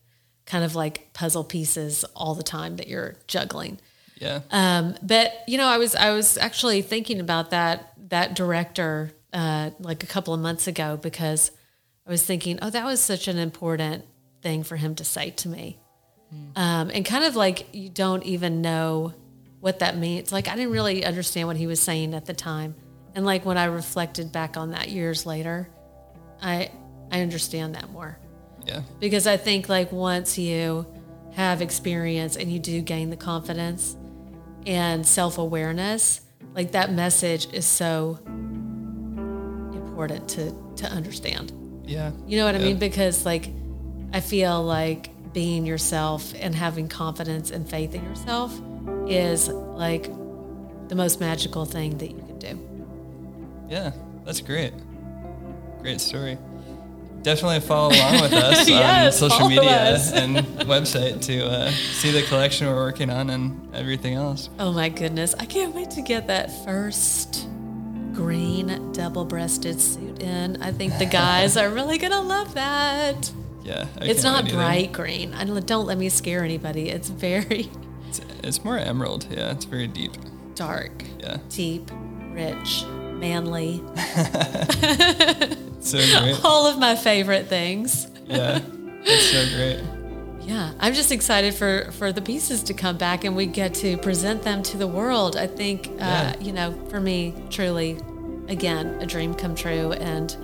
kind 0.46 0.64
of 0.64 0.74
like 0.76 1.12
puzzle 1.14 1.42
pieces 1.44 2.04
all 2.14 2.34
the 2.34 2.42
time 2.42 2.76
that 2.76 2.86
you're 2.86 3.16
juggling. 3.26 3.78
Yeah. 4.20 4.40
Um, 4.50 4.94
but 5.02 5.32
you 5.46 5.58
know, 5.58 5.66
I 5.66 5.78
was 5.78 5.94
I 5.94 6.10
was 6.12 6.38
actually 6.38 6.82
thinking 6.82 7.18
about 7.20 7.50
that 7.50 7.92
that 8.10 8.34
director 8.34 9.12
uh, 9.32 9.70
like 9.80 10.02
a 10.02 10.06
couple 10.06 10.32
of 10.32 10.40
months 10.40 10.66
ago 10.68 10.96
because 10.96 11.50
I 12.06 12.10
was 12.10 12.24
thinking, 12.24 12.58
oh, 12.62 12.70
that 12.70 12.84
was 12.84 13.00
such 13.00 13.28
an 13.28 13.36
important 13.38 14.04
thing 14.42 14.62
for 14.62 14.76
him 14.76 14.94
to 14.94 15.04
say 15.04 15.30
to 15.30 15.48
me, 15.48 15.78
um, 16.56 16.90
and 16.92 17.04
kind 17.04 17.24
of 17.24 17.36
like 17.36 17.74
you 17.74 17.88
don't 17.88 18.24
even 18.24 18.60
know 18.60 19.14
what 19.60 19.80
that 19.80 19.96
means. 19.96 20.32
Like 20.32 20.48
I 20.48 20.56
didn't 20.56 20.72
really 20.72 21.04
understand 21.04 21.48
what 21.48 21.56
he 21.56 21.66
was 21.66 21.80
saying 21.80 22.14
at 22.14 22.26
the 22.26 22.34
time, 22.34 22.74
and 23.14 23.24
like 23.24 23.44
when 23.44 23.56
I 23.58 23.64
reflected 23.66 24.32
back 24.32 24.56
on 24.56 24.72
that 24.72 24.88
years 24.88 25.26
later, 25.26 25.68
I 26.42 26.70
I 27.10 27.20
understand 27.20 27.74
that 27.74 27.90
more 27.90 28.18
yeah. 28.68 28.82
because 29.00 29.26
I 29.26 29.36
think 29.36 29.68
like 29.68 29.90
once 29.90 30.38
you 30.38 30.86
have 31.34 31.62
experience 31.62 32.36
and 32.36 32.50
you 32.52 32.58
do 32.58 32.80
gain 32.80 33.10
the 33.10 33.16
confidence 33.16 33.96
and 34.66 35.06
self-awareness, 35.06 36.20
like 36.54 36.72
that 36.72 36.92
message 36.92 37.52
is 37.52 37.66
so 37.66 38.18
important 39.72 40.28
to 40.28 40.54
to 40.76 40.86
understand. 40.86 41.52
Yeah. 41.84 42.12
You 42.26 42.38
know 42.38 42.44
what 42.44 42.54
I 42.54 42.58
mean? 42.58 42.78
Because 42.78 43.24
like 43.24 43.50
I 44.12 44.20
feel 44.20 44.62
like 44.62 45.10
being 45.32 45.66
yourself 45.66 46.32
and 46.38 46.54
having 46.54 46.88
confidence 46.88 47.50
and 47.50 47.68
faith 47.68 47.94
in 47.94 48.04
yourself 48.04 48.58
is 49.08 49.48
like 49.48 50.04
the 50.88 50.94
most 50.94 51.20
magical 51.20 51.64
thing 51.64 51.98
that 51.98 52.10
you 52.10 52.18
can 52.18 52.38
do. 52.38 53.68
Yeah. 53.68 53.92
That's 54.24 54.42
great. 54.42 54.74
Great 55.80 56.02
story. 56.02 56.36
Definitely 57.22 57.60
follow 57.60 57.94
along 57.94 58.20
with 58.20 58.32
us 58.34 58.68
Yes, 58.68 59.22
on 59.22 59.30
social 59.30 59.48
media 59.48 59.96
and 60.14 60.36
website 60.68 61.22
to 61.22 61.46
uh, 61.46 61.70
see 61.70 62.10
the 62.10 62.22
collection 62.22 62.66
we're 62.66 62.74
working 62.74 63.08
on 63.08 63.30
and 63.30 63.74
everything 63.74 64.14
else. 64.14 64.50
Oh 64.58 64.70
my 64.70 64.90
goodness. 64.90 65.34
I 65.38 65.46
can't 65.46 65.74
wait 65.74 65.90
to 65.92 66.02
get 66.02 66.26
that 66.26 66.50
first 66.64 67.48
green 68.12 68.92
double 68.92 69.24
breasted 69.24 69.80
suit 69.80 70.22
in. 70.22 70.62
I 70.62 70.72
think 70.72 70.98
the 70.98 71.06
guys 71.06 71.56
are 71.56 71.70
really 71.70 71.96
going 71.96 72.12
to 72.12 72.20
love 72.20 72.52
that. 72.52 73.32
Yeah. 73.68 73.86
I 74.00 74.04
It's 74.06 74.22
not 74.22 74.48
bright 74.48 74.92
green. 74.92 75.34
I 75.34 75.44
don't, 75.44 75.66
don't 75.66 75.86
let 75.86 75.98
me 75.98 76.08
scare 76.08 76.42
anybody. 76.44 76.88
It's 76.88 77.08
very 77.10 77.68
It's, 78.08 78.20
it's 78.42 78.64
more 78.64 78.78
emerald. 78.78 79.26
Yeah. 79.30 79.52
It's 79.52 79.66
very 79.66 79.86
deep. 79.86 80.12
dark, 80.54 81.04
Yeah. 81.20 81.36
deep, 81.50 81.90
rich, 82.32 82.84
manly. 83.24 83.82
So 85.80 85.96
great. 85.98 86.44
All 86.44 86.66
of 86.66 86.78
my 86.78 86.96
favorite 86.96 87.46
things. 87.46 88.08
Yeah. 88.26 88.60
It's 89.04 89.30
so 89.30 89.56
great. 89.56 89.80
Yeah, 90.46 90.72
I'm 90.80 90.92
just 90.92 91.12
excited 91.12 91.54
for 91.54 91.90
for 91.92 92.12
the 92.12 92.20
pieces 92.20 92.62
to 92.64 92.74
come 92.74 92.96
back 92.98 93.24
and 93.24 93.36
we 93.36 93.46
get 93.46 93.74
to 93.74 93.96
present 93.98 94.42
them 94.42 94.62
to 94.64 94.76
the 94.76 94.86
world. 94.86 95.36
I 95.36 95.46
think, 95.46 95.86
uh, 95.86 95.90
Yeah. 96.00 96.40
you 96.40 96.52
know, 96.52 96.72
for 96.90 97.00
me, 97.00 97.32
truly, 97.50 97.98
again, 98.48 98.98
a 99.00 99.06
dream 99.06 99.34
come 99.34 99.54
true, 99.54 99.92
and 99.92 100.36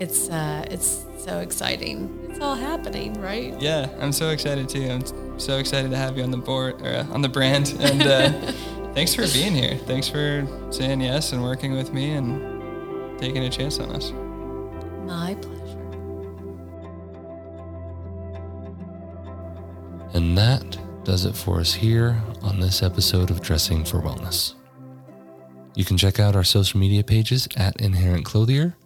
it's 0.00 0.28
uh, 0.28 0.64
it's 0.70 1.04
so 1.18 1.38
exciting. 1.40 2.08
It's 2.36 2.44
all 2.44 2.54
happening, 2.54 3.18
right? 3.18 3.58
Yeah, 3.62 3.88
I'm 3.98 4.12
so 4.12 4.28
excited 4.28 4.68
too. 4.68 4.86
I'm 4.90 5.40
so 5.40 5.56
excited 5.56 5.90
to 5.90 5.96
have 5.96 6.18
you 6.18 6.22
on 6.22 6.30
the 6.30 6.36
board 6.36 6.82
or 6.82 6.88
uh, 6.88 7.06
on 7.10 7.22
the 7.22 7.30
brand. 7.30 7.74
And 7.80 8.02
uh, 8.02 8.52
thanks 8.92 9.14
for 9.14 9.22
being 9.32 9.54
here. 9.54 9.78
Thanks 9.86 10.06
for 10.06 10.46
saying 10.70 11.00
yes 11.00 11.32
and 11.32 11.42
working 11.42 11.72
with 11.72 11.94
me 11.94 12.12
and 12.12 13.18
taking 13.18 13.44
a 13.44 13.48
chance 13.48 13.78
on 13.78 13.90
us. 13.90 14.12
My 15.06 15.34
pleasure. 15.36 15.80
And 20.12 20.36
that 20.36 20.78
does 21.04 21.24
it 21.24 21.34
for 21.34 21.60
us 21.60 21.72
here 21.72 22.22
on 22.42 22.60
this 22.60 22.82
episode 22.82 23.30
of 23.30 23.40
Dressing 23.40 23.82
for 23.82 24.02
Wellness. 24.02 24.52
You 25.74 25.86
can 25.86 25.96
check 25.96 26.20
out 26.20 26.36
our 26.36 26.44
social 26.44 26.78
media 26.78 27.02
pages 27.02 27.48
at 27.56 27.80
Inherent 27.80 28.26
Clothier 28.26 28.76